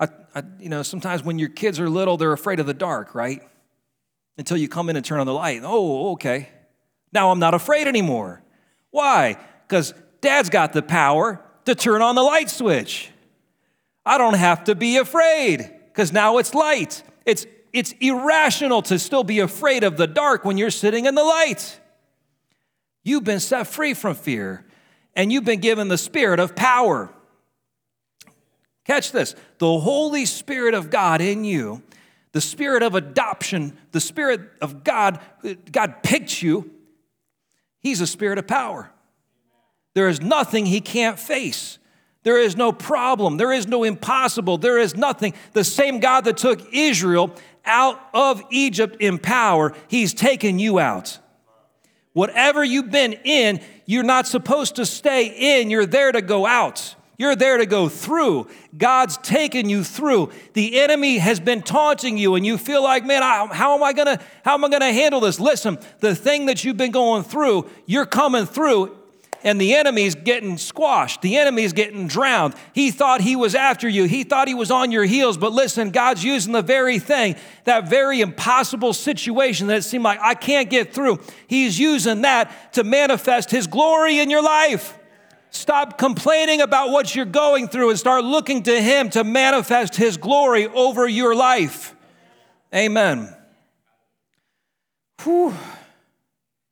I, 0.00 0.08
I, 0.34 0.42
you 0.58 0.68
know, 0.68 0.82
sometimes 0.82 1.22
when 1.22 1.38
your 1.38 1.48
kids 1.48 1.78
are 1.80 1.88
little, 1.88 2.16
they're 2.16 2.32
afraid 2.32 2.60
of 2.60 2.66
the 2.66 2.74
dark, 2.74 3.14
right? 3.14 3.42
Until 4.38 4.56
you 4.56 4.68
come 4.68 4.88
in 4.88 4.96
and 4.96 5.04
turn 5.04 5.20
on 5.20 5.26
the 5.26 5.34
light. 5.34 5.60
Oh, 5.64 6.12
okay. 6.12 6.48
Now 7.12 7.30
I'm 7.30 7.38
not 7.38 7.54
afraid 7.54 7.86
anymore. 7.86 8.42
Why? 8.90 9.36
Because 9.66 9.94
dad's 10.26 10.50
got 10.50 10.72
the 10.72 10.82
power 10.82 11.40
to 11.66 11.74
turn 11.76 12.02
on 12.02 12.16
the 12.16 12.22
light 12.22 12.50
switch. 12.50 13.10
I 14.04 14.18
don't 14.18 14.34
have 14.34 14.64
to 14.64 14.74
be 14.74 14.96
afraid 14.96 15.70
because 15.86 16.12
now 16.12 16.38
it's 16.38 16.52
light. 16.52 17.04
It's, 17.24 17.46
it's 17.72 17.94
irrational 18.00 18.82
to 18.82 18.98
still 18.98 19.22
be 19.22 19.38
afraid 19.38 19.84
of 19.84 19.96
the 19.96 20.08
dark 20.08 20.44
when 20.44 20.58
you're 20.58 20.70
sitting 20.70 21.06
in 21.06 21.14
the 21.14 21.22
light. 21.22 21.80
You've 23.04 23.22
been 23.22 23.38
set 23.38 23.68
free 23.68 23.94
from 23.94 24.16
fear 24.16 24.64
and 25.14 25.32
you've 25.32 25.44
been 25.44 25.60
given 25.60 25.86
the 25.86 25.98
spirit 25.98 26.40
of 26.40 26.56
power. 26.56 27.08
Catch 28.84 29.12
this 29.12 29.36
the 29.58 29.78
Holy 29.78 30.26
Spirit 30.26 30.74
of 30.74 30.90
God 30.90 31.20
in 31.20 31.44
you, 31.44 31.82
the 32.32 32.40
spirit 32.40 32.82
of 32.82 32.96
adoption, 32.96 33.76
the 33.92 34.00
spirit 34.00 34.40
of 34.60 34.82
God, 34.82 35.20
God 35.70 36.02
picked 36.02 36.42
you. 36.42 36.72
He's 37.80 38.00
a 38.00 38.08
spirit 38.08 38.38
of 38.38 38.48
power. 38.48 38.90
There 39.96 40.10
is 40.10 40.20
nothing 40.20 40.66
he 40.66 40.82
can't 40.82 41.18
face. 41.18 41.78
There 42.22 42.38
is 42.38 42.54
no 42.54 42.70
problem. 42.70 43.38
There 43.38 43.50
is 43.50 43.66
no 43.66 43.82
impossible. 43.82 44.58
There 44.58 44.76
is 44.76 44.94
nothing. 44.94 45.32
The 45.54 45.64
same 45.64 46.00
God 46.00 46.26
that 46.26 46.36
took 46.36 46.60
Israel 46.70 47.34
out 47.64 47.98
of 48.12 48.42
Egypt 48.50 48.98
in 49.00 49.16
power, 49.18 49.72
he's 49.88 50.12
taken 50.12 50.58
you 50.58 50.78
out. 50.78 51.18
Whatever 52.12 52.62
you've 52.62 52.90
been 52.90 53.14
in, 53.24 53.62
you're 53.86 54.02
not 54.02 54.26
supposed 54.26 54.76
to 54.76 54.84
stay 54.84 55.60
in, 55.60 55.70
you're 55.70 55.86
there 55.86 56.12
to 56.12 56.20
go 56.20 56.44
out. 56.44 56.94
You're 57.16 57.34
there 57.34 57.56
to 57.56 57.64
go 57.64 57.88
through. 57.88 58.48
God's 58.76 59.16
taken 59.16 59.70
you 59.70 59.82
through. 59.82 60.30
The 60.52 60.78
enemy 60.78 61.16
has 61.16 61.40
been 61.40 61.62
taunting 61.62 62.18
you, 62.18 62.34
and 62.34 62.44
you 62.44 62.58
feel 62.58 62.82
like, 62.82 63.06
man, 63.06 63.22
I, 63.22 63.46
how 63.50 63.74
am 63.74 63.82
I 63.82 63.94
gonna, 63.94 64.20
how 64.44 64.52
am 64.52 64.64
I 64.66 64.68
gonna 64.68 64.92
handle 64.92 65.20
this? 65.20 65.40
Listen, 65.40 65.78
the 66.00 66.14
thing 66.14 66.44
that 66.46 66.64
you've 66.64 66.76
been 66.76 66.92
going 66.92 67.22
through, 67.22 67.70
you're 67.86 68.04
coming 68.04 68.44
through, 68.44 68.94
and 69.46 69.60
the 69.60 69.76
enemy's 69.76 70.16
getting 70.16 70.58
squashed. 70.58 71.22
The 71.22 71.36
enemy's 71.36 71.72
getting 71.72 72.08
drowned. 72.08 72.54
He 72.72 72.90
thought 72.90 73.20
he 73.20 73.36
was 73.36 73.54
after 73.54 73.88
you. 73.88 74.04
He 74.04 74.24
thought 74.24 74.48
he 74.48 74.54
was 74.54 74.72
on 74.72 74.90
your 74.90 75.04
heels. 75.04 75.36
But 75.36 75.52
listen, 75.52 75.90
God's 75.90 76.24
using 76.24 76.52
the 76.52 76.62
very 76.62 76.98
thing, 76.98 77.36
that 77.62 77.88
very 77.88 78.20
impossible 78.20 78.92
situation 78.92 79.68
that 79.68 79.76
it 79.76 79.82
seemed 79.84 80.02
like 80.02 80.18
I 80.20 80.34
can't 80.34 80.68
get 80.68 80.92
through. 80.92 81.20
He's 81.46 81.78
using 81.78 82.22
that 82.22 82.72
to 82.72 82.82
manifest 82.82 83.52
his 83.52 83.68
glory 83.68 84.18
in 84.18 84.30
your 84.30 84.42
life. 84.42 84.98
Stop 85.50 85.96
complaining 85.96 86.60
about 86.60 86.90
what 86.90 87.14
you're 87.14 87.24
going 87.24 87.68
through 87.68 87.90
and 87.90 87.98
start 87.98 88.24
looking 88.24 88.64
to 88.64 88.82
Him 88.82 89.08
to 89.10 89.24
manifest 89.24 89.96
His 89.96 90.18
glory 90.18 90.66
over 90.66 91.08
your 91.08 91.34
life. 91.34 91.94
Amen. 92.74 93.34
Whew. 95.22 95.54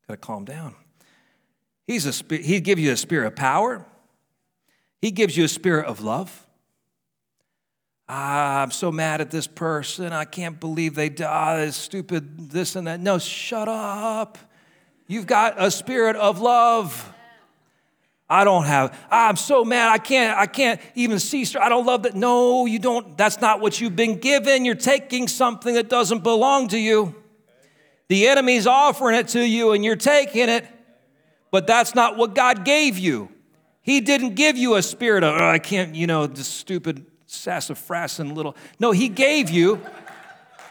Gotta 0.07 0.19
calm 0.19 0.45
down. 0.45 0.75
He's 1.87 2.07
a, 2.07 2.37
he 2.37 2.61
gives 2.61 2.81
you 2.81 2.93
a 2.93 2.97
spirit 2.97 3.27
of 3.27 3.37
power. 3.37 3.85
He 5.01 5.11
gives 5.11 5.37
you 5.37 5.45
a 5.45 5.49
spirit 5.49 5.87
of 5.87 6.01
love. 6.01 6.47
Ah, 8.09 8.63
I'm 8.63 8.71
so 8.71 8.93
mad 8.93 9.21
at 9.21 9.31
this 9.31 9.47
person. 9.47 10.13
I 10.13 10.25
can't 10.25 10.61
believe 10.61 10.95
they 10.95 11.09
died. 11.09 11.73
Stupid, 11.75 12.51
this 12.51 12.77
and 12.77 12.87
that. 12.87 13.01
No, 13.01 13.19
shut 13.19 13.69
up. 13.69 14.39
You've 15.07 15.27
got 15.27 15.63
a 15.63 15.71
spirit 15.71 16.17
of 16.17 16.41
love. 16.41 17.13
I 18.29 18.45
don't 18.45 18.65
have, 18.65 18.99
I'm 19.11 19.37
so 19.37 19.65
mad, 19.65 19.93
I 19.93 19.99
can't, 19.99 20.37
I 20.39 20.47
can't 20.47 20.81
even 20.95 21.19
see, 21.19 21.47
I 21.59 21.69
don't 21.69 21.85
love 21.85 22.05
that. 22.05 22.15
No, 22.15 22.65
you 22.65 22.79
don't, 22.79 23.17
that's 23.19 23.41
not 23.41 23.61
what 23.61 23.81
you've 23.81 23.97
been 23.97 24.19
given. 24.19 24.65
You're 24.65 24.75
taking 24.75 25.29
something 25.29 25.75
that 25.75 25.91
doesn't 25.91 26.23
belong 26.23 26.69
to 26.69 26.79
you. 26.79 27.15
The 28.09 28.29
enemy's 28.29 28.67
offering 28.67 29.17
it 29.17 29.29
to 29.29 29.41
you 29.47 29.73
and 29.73 29.85
you're 29.85 29.97
taking 29.97 30.49
it, 30.49 30.67
but 31.55 31.69
that's 31.69 31.95
not 31.95 32.17
what 32.17 32.35
God 32.35 32.65
gave 32.65 32.99
you. 32.99 33.29
He 33.81 34.01
didn't 34.01 34.35
give 34.35 34.57
you 34.57 34.75
a 34.75 34.83
spirit 34.83 35.23
of, 35.23 35.41
oh, 35.41 35.51
I 35.51 35.61
can't, 35.61 35.95
you 35.95 36.05
know, 36.05 36.27
this 36.27 36.49
stupid 36.49 37.07
sassafras 37.27 38.19
and 38.19 38.35
little. 38.35 38.57
No, 38.81 38.91
He 38.91 39.09
gave 39.09 39.51
you, 39.51 39.81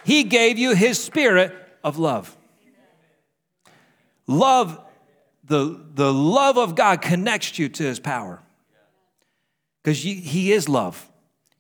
He 0.03 0.25
gave 0.25 0.57
you 0.57 0.75
His 0.75 1.01
spirit 1.01 1.55
of 1.85 1.97
love. 1.99 2.35
Love, 4.27 4.77
the, 5.45 5.79
the 5.93 6.13
love 6.13 6.57
of 6.57 6.75
God 6.75 7.01
connects 7.01 7.57
you 7.57 7.69
to 7.69 7.83
His 7.83 8.01
power 8.01 8.41
because 9.81 10.03
He 10.03 10.51
is 10.51 10.67
love. 10.67 11.09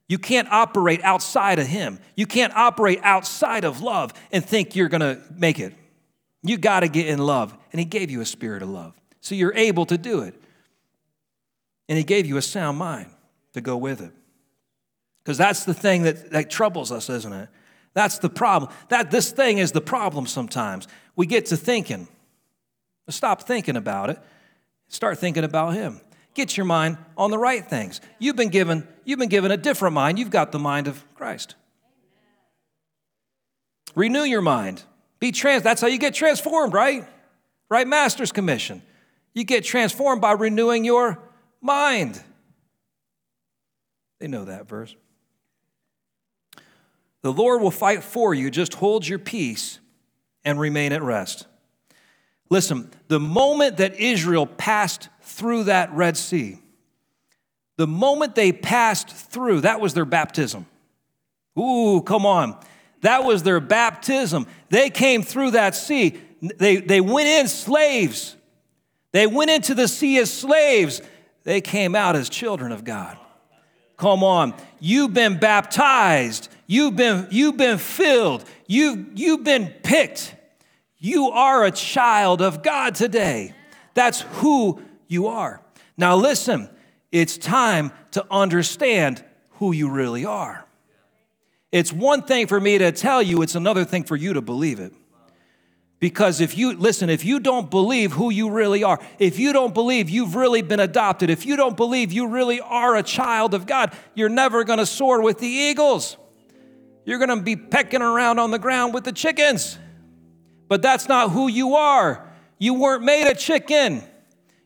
You 0.09 0.19
can't 0.19 0.51
operate 0.51 1.01
outside 1.01 1.59
of 1.59 1.67
Him. 1.67 1.99
You 2.17 2.27
can't 2.27 2.53
operate 2.57 2.99
outside 3.03 3.63
of 3.63 3.79
love 3.79 4.11
and 4.33 4.43
think 4.43 4.75
you're 4.75 4.89
gonna 4.89 5.21
make 5.33 5.59
it. 5.59 5.73
You 6.41 6.57
gotta 6.57 6.89
get 6.89 7.07
in 7.07 7.19
love. 7.19 7.57
And 7.71 7.79
He 7.79 7.85
gave 7.85 8.11
you 8.11 8.19
a 8.19 8.25
spirit 8.25 8.61
of 8.61 8.67
love. 8.67 8.93
So 9.23 9.35
you're 9.35 9.55
able 9.55 9.85
to 9.87 9.97
do 9.97 10.19
it. 10.19 10.35
And 11.89 11.97
He 11.97 12.03
gave 12.03 12.27
you 12.27 12.37
a 12.37 12.41
sound 12.41 12.77
mind 12.77 13.09
to 13.53 13.61
go 13.61 13.75
with 13.77 14.01
it. 14.01 14.11
Because 15.23 15.37
that's 15.37 15.63
the 15.63 15.73
thing 15.73 16.03
that, 16.03 16.31
that 16.31 16.49
troubles 16.51 16.91
us, 16.91 17.09
isn't 17.09 17.31
it? 17.31 17.49
That's 17.93 18.17
the 18.17 18.29
problem. 18.29 18.71
That 18.89 19.11
this 19.11 19.31
thing 19.31 19.59
is 19.59 19.71
the 19.71 19.81
problem 19.81 20.27
sometimes. 20.27 20.87
We 21.15 21.25
get 21.25 21.47
to 21.47 21.57
thinking. 21.57 22.07
Stop 23.09 23.43
thinking 23.43 23.77
about 23.77 24.09
it. 24.09 24.19
Start 24.89 25.17
thinking 25.19 25.43
about 25.43 25.73
him. 25.73 26.01
Get 26.33 26.57
your 26.57 26.65
mind 26.65 26.97
on 27.15 27.31
the 27.31 27.37
right 27.37 27.65
things. 27.65 28.01
You've 28.19 28.35
been 28.35 28.49
given, 28.49 28.87
you've 29.05 29.19
been 29.19 29.29
given 29.29 29.51
a 29.51 29.57
different 29.57 29.93
mind. 29.93 30.19
You've 30.19 30.31
got 30.31 30.51
the 30.51 30.59
mind 30.59 30.87
of 30.87 31.03
Christ. 31.15 31.55
Renew 33.95 34.23
your 34.23 34.41
mind. 34.41 34.83
Be 35.19 35.31
trans. 35.31 35.63
That's 35.63 35.79
how 35.79 35.87
you 35.87 35.99
get 35.99 36.13
transformed, 36.13 36.73
right? 36.73 37.07
Right? 37.69 37.87
Master's 37.87 38.31
commission. 38.31 38.81
You 39.33 39.43
get 39.43 39.63
transformed 39.63 40.21
by 40.21 40.33
renewing 40.33 40.85
your 40.85 41.19
mind. 41.61 42.21
They 44.19 44.27
know 44.27 44.45
that 44.45 44.67
verse. 44.67 44.95
The 47.23 47.33
Lord 47.33 47.61
will 47.61 47.71
fight 47.71 48.03
for 48.03 48.33
you. 48.33 48.51
Just 48.51 48.75
hold 48.75 49.07
your 49.07 49.19
peace 49.19 49.79
and 50.43 50.59
remain 50.59 50.91
at 50.91 51.01
rest. 51.01 51.47
Listen, 52.49 52.91
the 53.07 53.19
moment 53.19 53.77
that 53.77 53.95
Israel 53.95 54.45
passed 54.45 55.09
through 55.21 55.63
that 55.63 55.91
Red 55.93 56.17
Sea, 56.17 56.59
the 57.77 57.87
moment 57.87 58.35
they 58.35 58.51
passed 58.51 59.09
through, 59.09 59.61
that 59.61 59.81
was 59.81 59.93
their 59.93 60.05
baptism. 60.05 60.67
Ooh, 61.57 62.01
come 62.05 62.25
on. 62.25 62.59
That 63.01 63.23
was 63.23 63.43
their 63.43 63.59
baptism. 63.59 64.47
They 64.69 64.89
came 64.89 65.23
through 65.23 65.51
that 65.51 65.75
sea. 65.75 66.19
They, 66.41 66.77
they 66.77 67.01
went 67.01 67.27
in 67.27 67.47
slaves. 67.47 68.35
They 69.13 69.27
went 69.27 69.51
into 69.51 69.73
the 69.73 69.87
sea 69.87 70.17
as 70.17 70.33
slaves. 70.33 71.01
They 71.43 71.61
came 71.61 71.95
out 71.95 72.17
as 72.17 72.27
children 72.27 72.73
of 72.73 72.83
God. 72.83 73.17
Come 73.95 74.23
on. 74.23 74.53
You've 74.79 75.13
been 75.13 75.39
baptized. 75.39 76.49
You've 76.67 76.95
been, 76.95 77.27
you've 77.31 77.55
been 77.55 77.77
filled. 77.77 78.43
You've, 78.67 79.17
you've 79.17 79.43
been 79.43 79.69
picked. 79.83 80.35
You 80.97 81.29
are 81.29 81.63
a 81.63 81.71
child 81.71 82.41
of 82.41 82.63
God 82.63 82.95
today. 82.95 83.53
That's 83.93 84.21
who 84.21 84.81
you 85.07 85.27
are. 85.27 85.61
Now, 85.95 86.15
listen, 86.15 86.69
it's 87.11 87.37
time 87.37 87.91
to 88.11 88.25
understand 88.31 89.23
who 89.51 89.71
you 89.73 89.89
really 89.89 90.25
are. 90.25 90.65
It's 91.71 91.93
one 91.93 92.23
thing 92.23 92.47
for 92.47 92.59
me 92.59 92.79
to 92.79 92.91
tell 92.91 93.21
you, 93.21 93.41
it's 93.41 93.55
another 93.55 93.85
thing 93.85 94.03
for 94.03 94.15
you 94.15 94.33
to 94.33 94.41
believe 94.41 94.79
it. 94.79 94.93
Because 96.03 96.41
if 96.41 96.57
you, 96.57 96.73
listen, 96.73 97.09
if 97.09 97.23
you 97.23 97.39
don't 97.39 97.71
believe 97.71 98.11
who 98.11 98.29
you 98.29 98.49
really 98.49 98.83
are, 98.83 98.99
if 99.19 99.39
you 99.39 99.53
don't 99.53 99.73
believe 99.73 100.09
you've 100.09 100.35
really 100.35 100.61
been 100.61 100.81
adopted, 100.81 101.29
if 101.29 101.45
you 101.45 101.55
don't 101.55 101.77
believe 101.77 102.11
you 102.11 102.27
really 102.27 102.59
are 102.59 102.97
a 102.97 103.03
child 103.03 103.53
of 103.53 103.65
God, 103.65 103.93
you're 104.13 104.27
never 104.27 104.65
gonna 104.65 104.85
soar 104.85 105.21
with 105.21 105.39
the 105.39 105.47
eagles. 105.47 106.17
You're 107.05 107.19
gonna 107.19 107.41
be 107.41 107.55
pecking 107.55 108.01
around 108.01 108.39
on 108.39 108.51
the 108.51 108.59
ground 108.59 108.93
with 108.93 109.05
the 109.05 109.13
chickens. 109.13 109.79
But 110.67 110.81
that's 110.81 111.07
not 111.07 111.31
who 111.31 111.47
you 111.47 111.75
are. 111.75 112.29
You 112.59 112.73
weren't 112.73 113.05
made 113.05 113.31
a 113.31 113.33
chicken. 113.33 114.03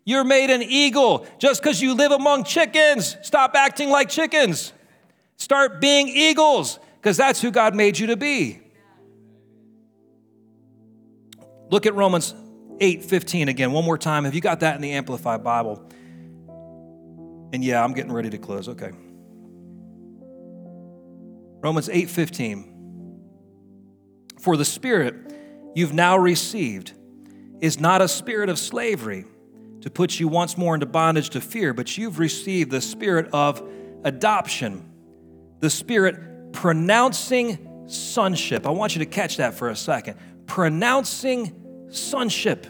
You're 0.05 0.23
made 0.23 0.49
an 0.49 0.63
eagle. 0.63 1.27
Just 1.37 1.61
because 1.61 1.79
you 1.79 1.93
live 1.93 2.13
among 2.13 2.45
chickens, 2.45 3.15
stop 3.21 3.53
acting 3.53 3.91
like 3.91 4.09
chickens. 4.09 4.73
Start 5.35 5.81
being 5.81 6.07
eagles, 6.07 6.79
because 6.95 7.15
that's 7.15 7.39
who 7.39 7.51
God 7.51 7.75
made 7.75 7.99
you 7.99 8.07
to 8.07 8.17
be. 8.17 8.61
Look 11.69 11.85
at 11.85 11.95
Romans 11.95 12.33
8 12.79 13.03
15 13.03 13.49
again, 13.49 13.71
one 13.71 13.83
more 13.83 13.97
time. 13.97 14.23
Have 14.25 14.35
you 14.35 14.41
got 14.41 14.61
that 14.61 14.75
in 14.75 14.81
the 14.81 14.93
Amplified 14.93 15.43
Bible? 15.43 15.83
And 17.53 17.63
yeah, 17.63 17.83
I'm 17.83 17.93
getting 17.93 18.11
ready 18.11 18.29
to 18.29 18.37
close. 18.37 18.69
Okay. 18.69 18.91
Romans 21.61 21.89
8 21.89 22.09
15. 22.09 22.73
For 24.39 24.55
the 24.55 24.65
Spirit 24.65 25.15
you've 25.75 25.93
now 25.93 26.17
received 26.17 26.93
is 27.59 27.79
not 27.79 28.01
a 28.01 28.07
spirit 28.07 28.49
of 28.49 28.59
slavery 28.59 29.25
to 29.81 29.89
put 29.89 30.19
you 30.19 30.27
once 30.27 30.57
more 30.57 30.73
into 30.73 30.85
bondage 30.85 31.31
to 31.31 31.41
fear, 31.41 31.73
but 31.73 31.97
you've 31.97 32.19
received 32.19 32.71
the 32.71 32.81
spirit 32.81 33.29
of 33.33 33.67
adoption, 34.03 34.89
the 35.59 35.69
spirit 35.69 36.53
pronouncing 36.53 37.85
sonship. 37.87 38.67
I 38.67 38.69
want 38.69 38.95
you 38.95 38.99
to 38.99 39.05
catch 39.05 39.37
that 39.37 39.53
for 39.53 39.69
a 39.69 39.75
second 39.75 40.17
pronouncing 40.47 41.87
sonship. 41.89 42.65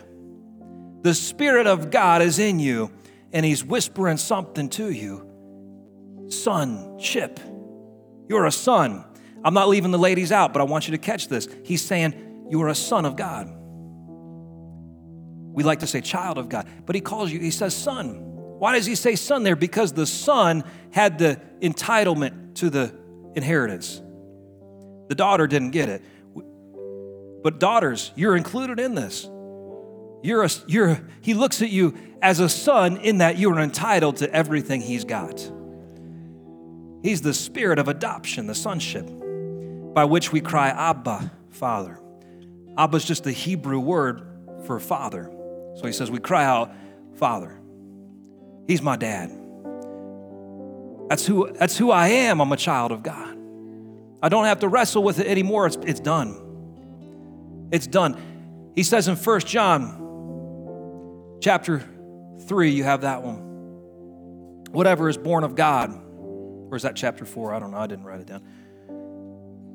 The 1.03 1.13
Spirit 1.13 1.67
of 1.67 1.91
God 1.91 2.21
is 2.21 2.39
in 2.39 2.59
you, 2.59 2.91
and 3.31 3.45
He's 3.45 3.63
whispering 3.63 4.17
something 4.17 4.69
to 4.71 4.91
you. 4.91 5.23
Sonship. 6.29 7.39
You're 8.27 8.45
a 8.45 8.51
son. 8.51 9.05
I'm 9.43 9.53
not 9.53 9.69
leaving 9.69 9.91
the 9.91 9.99
ladies 9.99 10.31
out, 10.31 10.51
but 10.51 10.59
I 10.59 10.65
want 10.65 10.87
you 10.87 10.91
to 10.91 10.97
catch 10.97 11.29
this. 11.29 11.47
He's 11.63 11.81
saying, 11.81 12.47
You 12.49 12.61
are 12.63 12.67
a 12.69 12.75
son 12.75 13.05
of 13.05 13.15
God. 13.15 13.53
We 15.53 15.63
like 15.63 15.79
to 15.79 15.87
say 15.87 16.01
child 16.01 16.37
of 16.37 16.49
God, 16.49 16.67
but 16.85 16.95
He 16.95 17.01
calls 17.01 17.31
you, 17.31 17.39
He 17.39 17.51
says 17.51 17.75
son. 17.75 18.23
Why 18.59 18.73
does 18.75 18.85
He 18.85 18.95
say 18.95 19.15
son 19.15 19.43
there? 19.43 19.55
Because 19.55 19.93
the 19.93 20.05
son 20.05 20.63
had 20.91 21.19
the 21.19 21.39
entitlement 21.61 22.55
to 22.55 22.69
the 22.69 22.93
inheritance. 23.35 24.01
The 25.07 25.15
daughter 25.15 25.47
didn't 25.47 25.71
get 25.71 25.89
it. 25.89 26.01
But 27.47 27.59
daughters, 27.59 28.11
you're 28.17 28.35
included 28.35 28.77
in 28.77 28.93
this. 28.93 29.23
You're 30.21 30.43
a, 30.43 30.49
you're, 30.67 30.99
he 31.21 31.33
looks 31.33 31.61
at 31.61 31.69
you 31.69 31.97
as 32.21 32.41
a 32.41 32.49
son 32.49 32.97
in 32.97 33.19
that 33.19 33.37
you 33.37 33.49
are 33.53 33.59
entitled 33.61 34.17
to 34.17 34.29
everything 34.33 34.81
he's 34.81 35.05
got. 35.05 35.49
He's 37.03 37.21
the 37.21 37.33
spirit 37.33 37.79
of 37.79 37.87
adoption, 37.87 38.47
the 38.47 38.53
sonship, 38.53 39.05
by 39.93 40.03
which 40.03 40.33
we 40.33 40.41
cry, 40.41 40.67
Abba, 40.71 41.31
Father. 41.51 41.97
Abba 42.77 42.97
is 42.97 43.05
just 43.05 43.23
the 43.23 43.31
Hebrew 43.31 43.79
word 43.79 44.27
for 44.65 44.77
father. 44.77 45.31
So 45.77 45.83
he 45.85 45.93
says, 45.93 46.11
We 46.11 46.19
cry 46.19 46.43
out, 46.43 46.73
Father. 47.15 47.57
He's 48.67 48.81
my 48.81 48.97
dad. 48.97 49.29
That's 51.07 51.25
who, 51.25 51.49
that's 51.53 51.77
who 51.77 51.91
I 51.91 52.09
am. 52.09 52.41
I'm 52.41 52.51
a 52.51 52.57
child 52.57 52.91
of 52.91 53.03
God. 53.03 53.37
I 54.21 54.27
don't 54.27 54.43
have 54.43 54.59
to 54.59 54.67
wrestle 54.67 55.01
with 55.01 55.21
it 55.21 55.27
anymore. 55.27 55.67
It's, 55.67 55.77
it's 55.77 56.01
done. 56.01 56.43
It's 57.71 57.87
done. 57.87 58.71
He 58.75 58.83
says 58.83 59.07
in 59.07 59.15
First 59.15 59.47
John 59.47 61.37
chapter 61.41 61.83
3, 62.47 62.71
you 62.71 62.83
have 62.83 63.01
that 63.01 63.23
one. 63.23 63.37
Whatever 64.71 65.09
is 65.09 65.17
born 65.17 65.43
of 65.43 65.55
God, 65.55 65.91
or 65.91 66.75
is 66.75 66.83
that 66.83 66.95
chapter 66.95 67.25
4? 67.25 67.53
I 67.53 67.59
don't 67.59 67.71
know. 67.71 67.77
I 67.77 67.87
didn't 67.87 68.05
write 68.05 68.19
it 68.19 68.27
down. 68.27 68.41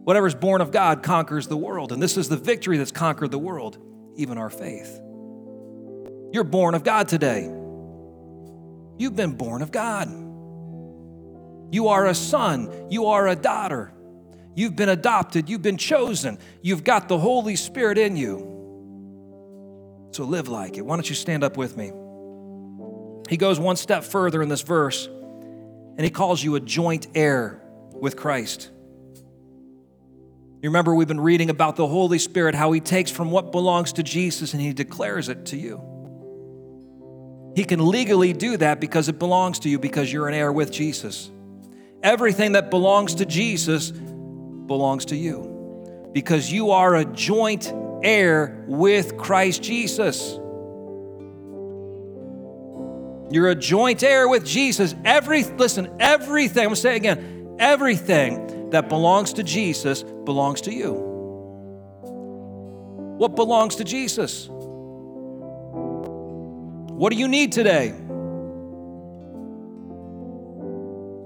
Whatever 0.04 0.26
is 0.26 0.34
born 0.34 0.60
of 0.60 0.70
God 0.70 1.02
conquers 1.02 1.46
the 1.46 1.56
world. 1.56 1.92
And 1.92 2.02
this 2.02 2.16
is 2.16 2.28
the 2.28 2.36
victory 2.36 2.76
that's 2.76 2.92
conquered 2.92 3.30
the 3.30 3.38
world, 3.38 3.78
even 4.16 4.36
our 4.36 4.50
faith. 4.50 5.00
You're 6.32 6.44
born 6.44 6.74
of 6.74 6.82
God 6.82 7.08
today. 7.08 7.44
You've 8.98 9.16
been 9.16 9.32
born 9.32 9.62
of 9.62 9.70
God. 9.70 10.08
You 11.72 11.88
are 11.88 12.06
a 12.06 12.14
son. 12.14 12.88
You 12.90 13.06
are 13.06 13.28
a 13.28 13.36
daughter. 13.36 13.92
You've 14.54 14.76
been 14.76 14.88
adopted, 14.88 15.48
you've 15.48 15.62
been 15.62 15.78
chosen, 15.78 16.38
you've 16.60 16.84
got 16.84 17.08
the 17.08 17.18
Holy 17.18 17.56
Spirit 17.56 17.98
in 17.98 18.16
you. 18.16 18.48
So 20.12 20.24
live 20.24 20.48
like 20.48 20.76
it. 20.76 20.82
Why 20.82 20.96
don't 20.96 21.08
you 21.08 21.14
stand 21.14 21.42
up 21.42 21.56
with 21.56 21.76
me? 21.76 21.90
He 23.30 23.38
goes 23.38 23.58
one 23.58 23.76
step 23.76 24.04
further 24.04 24.42
in 24.42 24.48
this 24.50 24.60
verse 24.60 25.06
and 25.06 26.00
he 26.00 26.10
calls 26.10 26.42
you 26.42 26.54
a 26.54 26.60
joint 26.60 27.06
heir 27.14 27.62
with 27.94 28.16
Christ. 28.16 28.70
You 30.62 30.68
remember, 30.68 30.94
we've 30.94 31.08
been 31.08 31.20
reading 31.20 31.50
about 31.50 31.76
the 31.76 31.86
Holy 31.86 32.18
Spirit, 32.18 32.54
how 32.54 32.72
he 32.72 32.80
takes 32.80 33.10
from 33.10 33.30
what 33.30 33.52
belongs 33.52 33.94
to 33.94 34.02
Jesus 34.02 34.52
and 34.52 34.62
he 34.62 34.72
declares 34.72 35.28
it 35.28 35.46
to 35.46 35.56
you. 35.56 35.80
He 37.56 37.64
can 37.64 37.86
legally 37.86 38.32
do 38.32 38.56
that 38.58 38.80
because 38.80 39.08
it 39.08 39.18
belongs 39.18 39.60
to 39.60 39.68
you 39.68 39.78
because 39.78 40.12
you're 40.12 40.28
an 40.28 40.34
heir 40.34 40.52
with 40.52 40.70
Jesus. 40.70 41.30
Everything 42.02 42.52
that 42.52 42.70
belongs 42.70 43.16
to 43.16 43.26
Jesus 43.26 43.92
belongs 44.66 45.06
to 45.06 45.16
you 45.16 46.10
because 46.12 46.52
you 46.52 46.70
are 46.70 46.96
a 46.96 47.04
joint 47.04 47.72
heir 48.02 48.64
with 48.66 49.16
Christ 49.16 49.62
Jesus. 49.62 50.38
You're 53.30 53.48
a 53.48 53.54
joint 53.54 54.02
heir 54.02 54.28
with 54.28 54.44
Jesus. 54.44 54.94
Every 55.04 55.44
listen, 55.44 55.96
everything, 55.98 56.64
I'm 56.64 56.66
gonna 56.66 56.76
say 56.76 56.94
it 56.94 56.96
again, 56.96 57.56
everything 57.58 58.70
that 58.70 58.88
belongs 58.88 59.32
to 59.34 59.42
Jesus 59.42 60.02
belongs 60.02 60.62
to 60.62 60.72
you. 60.72 60.92
What 63.18 63.36
belongs 63.36 63.76
to 63.76 63.84
Jesus? 63.84 64.48
What 67.02 67.10
do 67.10 67.18
you 67.18 67.28
need 67.28 67.52
today? 67.52 67.94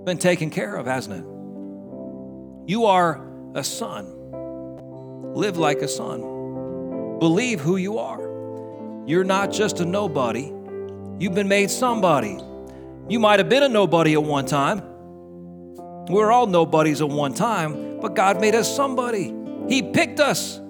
Been 0.04 0.18
taken 0.18 0.50
care 0.50 0.76
of, 0.76 0.86
hasn't 0.86 1.16
it? 1.16 1.24
You 2.70 2.86
are 2.86 3.25
a 3.56 3.64
son. 3.64 5.32
Live 5.34 5.56
like 5.56 5.78
a 5.78 5.88
son. 5.88 7.18
Believe 7.18 7.58
who 7.58 7.76
you 7.76 7.98
are. 7.98 8.20
You're 9.06 9.24
not 9.24 9.50
just 9.50 9.80
a 9.80 9.86
nobody. 9.86 10.52
You've 11.18 11.34
been 11.34 11.48
made 11.48 11.70
somebody. 11.70 12.38
You 13.08 13.18
might 13.18 13.40
have 13.40 13.48
been 13.48 13.62
a 13.62 13.68
nobody 13.68 14.12
at 14.12 14.22
one 14.22 14.44
time. 14.44 14.82
We're 16.08 16.30
all 16.30 16.46
nobodies 16.46 17.00
at 17.00 17.08
one 17.08 17.32
time, 17.32 17.98
but 17.98 18.14
God 18.14 18.42
made 18.42 18.54
us 18.54 18.74
somebody. 18.74 19.34
He 19.68 19.82
picked 19.82 20.20
us, 20.20 20.60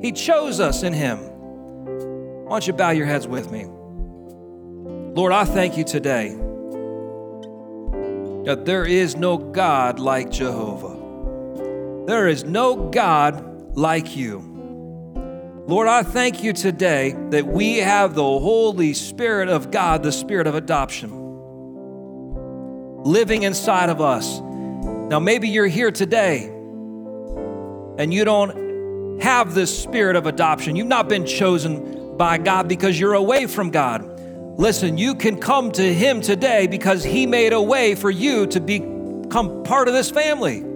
He 0.00 0.12
chose 0.12 0.58
us 0.58 0.82
in 0.82 0.94
Him. 0.94 1.18
Why 1.18 2.50
don't 2.50 2.66
you 2.66 2.72
bow 2.72 2.90
your 2.90 3.06
heads 3.06 3.28
with 3.28 3.50
me? 3.52 3.66
Lord, 3.66 5.32
I 5.32 5.44
thank 5.44 5.76
you 5.76 5.84
today 5.84 6.30
that 8.46 8.62
there 8.64 8.86
is 8.86 9.16
no 9.16 9.36
God 9.36 9.98
like 9.98 10.30
Jehovah. 10.30 10.95
There 12.06 12.28
is 12.28 12.44
no 12.44 12.90
God 12.90 13.76
like 13.76 14.16
you. 14.16 14.38
Lord, 15.66 15.88
I 15.88 16.04
thank 16.04 16.44
you 16.44 16.52
today 16.52 17.16
that 17.30 17.44
we 17.44 17.78
have 17.78 18.14
the 18.14 18.22
Holy 18.22 18.94
Spirit 18.94 19.48
of 19.48 19.72
God, 19.72 20.04
the 20.04 20.12
Spirit 20.12 20.46
of 20.46 20.54
adoption, 20.54 21.10
living 23.02 23.42
inside 23.42 23.88
of 23.88 24.00
us. 24.00 24.38
Now, 24.38 25.18
maybe 25.18 25.48
you're 25.48 25.66
here 25.66 25.90
today 25.90 26.44
and 27.98 28.14
you 28.14 28.24
don't 28.24 29.20
have 29.20 29.54
this 29.54 29.76
spirit 29.76 30.14
of 30.14 30.26
adoption. 30.26 30.76
You've 30.76 30.86
not 30.86 31.08
been 31.08 31.26
chosen 31.26 32.16
by 32.16 32.38
God 32.38 32.68
because 32.68 33.00
you're 33.00 33.14
away 33.14 33.48
from 33.48 33.70
God. 33.70 34.04
Listen, 34.60 34.96
you 34.96 35.16
can 35.16 35.40
come 35.40 35.72
to 35.72 35.82
Him 35.92 36.20
today 36.20 36.68
because 36.68 37.02
He 37.02 37.26
made 37.26 37.52
a 37.52 37.60
way 37.60 37.96
for 37.96 38.10
you 38.10 38.46
to 38.46 38.60
become 38.60 39.64
part 39.64 39.88
of 39.88 39.94
this 39.94 40.12
family. 40.12 40.75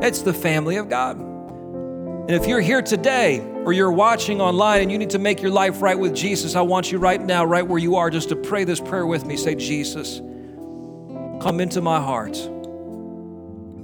It's 0.00 0.22
the 0.22 0.34
family 0.34 0.76
of 0.76 0.88
God. 0.88 1.18
And 1.18 2.30
if 2.30 2.46
you're 2.46 2.60
here 2.60 2.82
today 2.82 3.40
or 3.40 3.72
you're 3.72 3.90
watching 3.90 4.40
online 4.40 4.82
and 4.82 4.92
you 4.92 4.98
need 4.98 5.10
to 5.10 5.18
make 5.18 5.40
your 5.40 5.50
life 5.50 5.80
right 5.80 5.98
with 5.98 6.14
Jesus, 6.14 6.54
I 6.54 6.60
want 6.60 6.92
you 6.92 6.98
right 6.98 7.20
now, 7.20 7.44
right 7.44 7.66
where 7.66 7.78
you 7.78 7.96
are, 7.96 8.10
just 8.10 8.28
to 8.28 8.36
pray 8.36 8.64
this 8.64 8.80
prayer 8.80 9.06
with 9.06 9.24
me. 9.24 9.36
Say, 9.38 9.54
Jesus, 9.54 10.18
come 11.40 11.58
into 11.58 11.80
my 11.80 12.00
heart. 12.00 12.36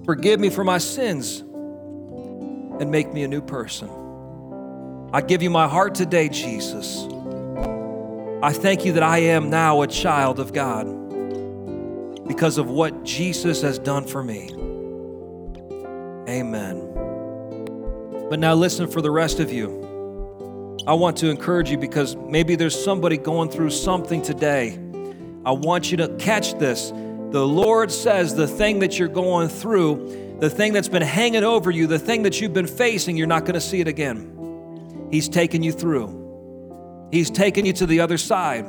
Forgive 0.04 0.38
me 0.38 0.50
for 0.50 0.62
my 0.62 0.76
sins 0.76 1.40
and 1.40 2.90
make 2.90 3.12
me 3.14 3.22
a 3.22 3.28
new 3.28 3.40
person. 3.40 3.88
I 5.14 5.22
give 5.22 5.42
you 5.42 5.48
my 5.48 5.66
heart 5.66 5.94
today, 5.94 6.28
Jesus. 6.28 7.06
I 8.42 8.52
thank 8.52 8.84
you 8.84 8.92
that 8.92 9.02
I 9.02 9.18
am 9.18 9.48
now 9.48 9.80
a 9.80 9.86
child 9.86 10.38
of 10.38 10.52
God 10.52 10.84
because 12.28 12.58
of 12.58 12.68
what 12.68 13.04
Jesus 13.04 13.62
has 13.62 13.78
done 13.78 14.06
for 14.06 14.22
me. 14.22 14.63
Amen. 16.28 16.90
But 18.30 18.38
now, 18.38 18.54
listen 18.54 18.88
for 18.88 19.02
the 19.02 19.10
rest 19.10 19.40
of 19.40 19.52
you. 19.52 19.84
I 20.86 20.94
want 20.94 21.16
to 21.18 21.30
encourage 21.30 21.70
you 21.70 21.78
because 21.78 22.16
maybe 22.16 22.56
there's 22.56 22.82
somebody 22.82 23.16
going 23.16 23.50
through 23.50 23.70
something 23.70 24.22
today. 24.22 24.78
I 25.44 25.52
want 25.52 25.90
you 25.90 25.96
to 25.98 26.08
catch 26.16 26.54
this. 26.58 26.90
The 26.90 27.46
Lord 27.46 27.90
says 27.90 28.34
the 28.34 28.46
thing 28.46 28.80
that 28.80 28.98
you're 28.98 29.08
going 29.08 29.48
through, 29.48 30.36
the 30.40 30.50
thing 30.50 30.72
that's 30.72 30.88
been 30.88 31.02
hanging 31.02 31.44
over 31.44 31.70
you, 31.70 31.86
the 31.86 31.98
thing 31.98 32.22
that 32.22 32.40
you've 32.40 32.52
been 32.52 32.66
facing, 32.66 33.16
you're 33.16 33.26
not 33.26 33.42
going 33.42 33.54
to 33.54 33.60
see 33.60 33.80
it 33.80 33.88
again. 33.88 35.08
He's 35.10 35.28
taken 35.28 35.62
you 35.62 35.72
through, 35.72 37.08
He's 37.10 37.30
taken 37.30 37.64
you 37.64 37.72
to 37.74 37.86
the 37.86 38.00
other 38.00 38.18
side. 38.18 38.66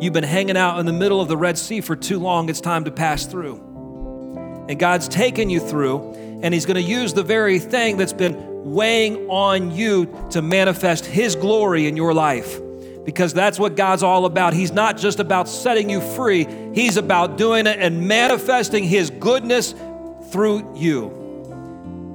You've 0.00 0.12
been 0.12 0.24
hanging 0.24 0.56
out 0.56 0.78
in 0.78 0.86
the 0.86 0.92
middle 0.92 1.20
of 1.20 1.28
the 1.28 1.36
Red 1.36 1.58
Sea 1.58 1.80
for 1.80 1.94
too 1.94 2.18
long, 2.18 2.48
it's 2.48 2.60
time 2.60 2.84
to 2.84 2.90
pass 2.90 3.26
through. 3.26 4.64
And 4.68 4.78
God's 4.78 5.08
taken 5.08 5.50
you 5.50 5.60
through, 5.60 6.14
and 6.42 6.54
He's 6.54 6.66
going 6.66 6.76
to 6.76 6.82
use 6.82 7.12
the 7.12 7.22
very 7.22 7.58
thing 7.58 7.96
that's 7.96 8.12
been 8.12 8.50
weighing 8.72 9.28
on 9.28 9.70
you 9.70 10.28
to 10.30 10.42
manifest 10.42 11.06
His 11.06 11.34
glory 11.34 11.86
in 11.86 11.96
your 11.96 12.14
life. 12.14 12.60
Because 13.04 13.32
that's 13.32 13.58
what 13.58 13.76
God's 13.76 14.02
all 14.02 14.26
about. 14.26 14.52
He's 14.52 14.72
not 14.72 14.98
just 14.98 15.20
about 15.20 15.48
setting 15.48 15.88
you 15.88 16.00
free, 16.00 16.46
He's 16.74 16.96
about 16.96 17.38
doing 17.38 17.66
it 17.66 17.78
and 17.78 18.06
manifesting 18.06 18.84
His 18.84 19.10
goodness 19.10 19.74
through 20.30 20.76
you. 20.76 21.20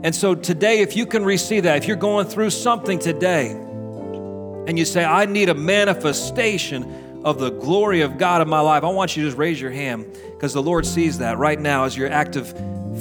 And 0.03 0.15
so 0.15 0.35
today, 0.35 0.81
if 0.81 0.95
you 0.95 1.05
can 1.05 1.25
receive 1.25 1.63
that, 1.63 1.77
if 1.77 1.87
you're 1.87 1.97
going 1.97 2.27
through 2.27 2.51
something 2.51 2.99
today 2.99 3.51
and 3.51 4.77
you 4.77 4.85
say, 4.85 5.03
I 5.03 5.25
need 5.25 5.49
a 5.49 5.55
manifestation 5.55 7.21
of 7.25 7.39
the 7.39 7.49
glory 7.49 8.01
of 8.01 8.19
God 8.19 8.41
in 8.43 8.47
my 8.47 8.59
life, 8.59 8.83
I 8.83 8.89
want 8.89 9.17
you 9.17 9.23
to 9.23 9.29
just 9.29 9.37
raise 9.37 9.59
your 9.59 9.71
hand 9.71 10.05
because 10.33 10.53
the 10.53 10.61
Lord 10.61 10.85
sees 10.85 11.17
that 11.17 11.39
right 11.39 11.59
now 11.59 11.85
as 11.85 11.97
your 11.97 12.11
act 12.11 12.35
of 12.35 12.47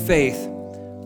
faith. 0.07 0.49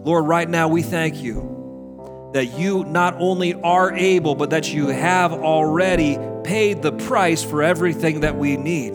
Lord, 0.05 0.27
right 0.27 0.49
now 0.49 0.69
we 0.69 0.83
thank 0.83 1.23
you 1.23 2.31
that 2.33 2.59
you 2.59 2.85
not 2.85 3.17
only 3.19 3.55
are 3.55 3.93
able, 3.93 4.35
but 4.35 4.51
that 4.51 4.73
you 4.73 4.89
have 4.89 5.33
already 5.33 6.19
paid 6.45 6.83
the 6.83 6.93
price 6.93 7.43
for 7.43 7.63
everything 7.63 8.21
that 8.21 8.37
we 8.37 8.57
need. 8.57 8.95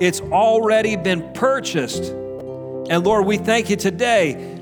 It's 0.00 0.20
already 0.20 0.96
been 0.96 1.32
purchased. 1.32 2.04
And 2.04 3.04
Lord, 3.04 3.26
we 3.26 3.36
thank 3.36 3.70
you 3.70 3.76
today 3.76 4.58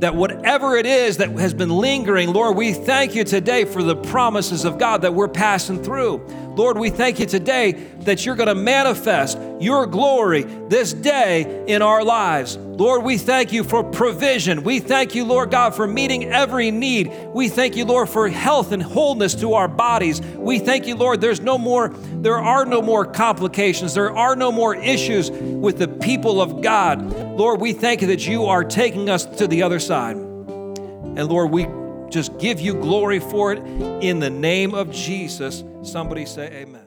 that 0.00 0.14
whatever 0.14 0.76
it 0.76 0.86
is 0.86 1.18
that 1.18 1.30
has 1.30 1.54
been 1.54 1.70
lingering, 1.70 2.32
Lord, 2.32 2.56
we 2.56 2.72
thank 2.72 3.14
you 3.14 3.24
today 3.24 3.64
for 3.64 3.82
the 3.82 3.96
promises 3.96 4.64
of 4.64 4.78
God 4.78 5.02
that 5.02 5.14
we're 5.14 5.28
passing 5.28 5.82
through. 5.82 6.26
Lord, 6.54 6.78
we 6.78 6.90
thank 6.90 7.18
you 7.18 7.26
today 7.26 7.72
that 8.00 8.24
you're 8.24 8.36
going 8.36 8.48
to 8.48 8.54
manifest 8.54 9.38
your 9.60 9.86
glory 9.86 10.42
this 10.68 10.92
day 10.92 11.64
in 11.66 11.82
our 11.82 12.04
lives. 12.04 12.56
Lord, 12.56 13.02
we 13.02 13.18
thank 13.18 13.52
you 13.52 13.64
for 13.64 13.82
provision. 13.82 14.62
We 14.62 14.78
thank 14.78 15.14
you, 15.14 15.24
Lord 15.24 15.50
God, 15.50 15.74
for 15.74 15.86
meeting 15.86 16.24
every 16.32 16.70
need. 16.70 17.12
We 17.32 17.48
thank 17.48 17.76
you, 17.76 17.84
Lord, 17.84 18.08
for 18.08 18.28
health 18.28 18.72
and 18.72 18.82
wholeness 18.82 19.34
to 19.36 19.54
our 19.54 19.66
bodies. 19.66 20.20
We 20.20 20.60
thank 20.60 20.86
you, 20.86 20.94
Lord, 20.94 21.20
there's 21.20 21.40
no 21.40 21.58
more 21.58 21.92
there 22.24 22.38
are 22.38 22.64
no 22.64 22.80
more 22.80 23.04
complications. 23.04 23.92
There 23.92 24.16
are 24.16 24.34
no 24.34 24.50
more 24.50 24.74
issues 24.74 25.30
with 25.30 25.78
the 25.78 25.88
people 25.88 26.40
of 26.40 26.62
God. 26.62 27.02
Lord, 27.36 27.60
we 27.60 27.74
thank 27.74 28.00
you 28.00 28.06
that 28.08 28.26
you 28.26 28.46
are 28.46 28.64
taking 28.64 29.10
us 29.10 29.26
to 29.26 29.46
the 29.46 29.62
other 29.62 29.78
side. 29.78 30.16
And 30.16 31.28
Lord, 31.28 31.50
we 31.50 31.66
just 32.08 32.38
give 32.38 32.60
you 32.60 32.74
glory 32.74 33.18
for 33.18 33.52
it 33.52 33.58
in 34.02 34.20
the 34.20 34.30
name 34.30 34.74
of 34.74 34.90
Jesus. 34.90 35.62
Somebody 35.84 36.24
say 36.24 36.46
amen. 36.62 36.83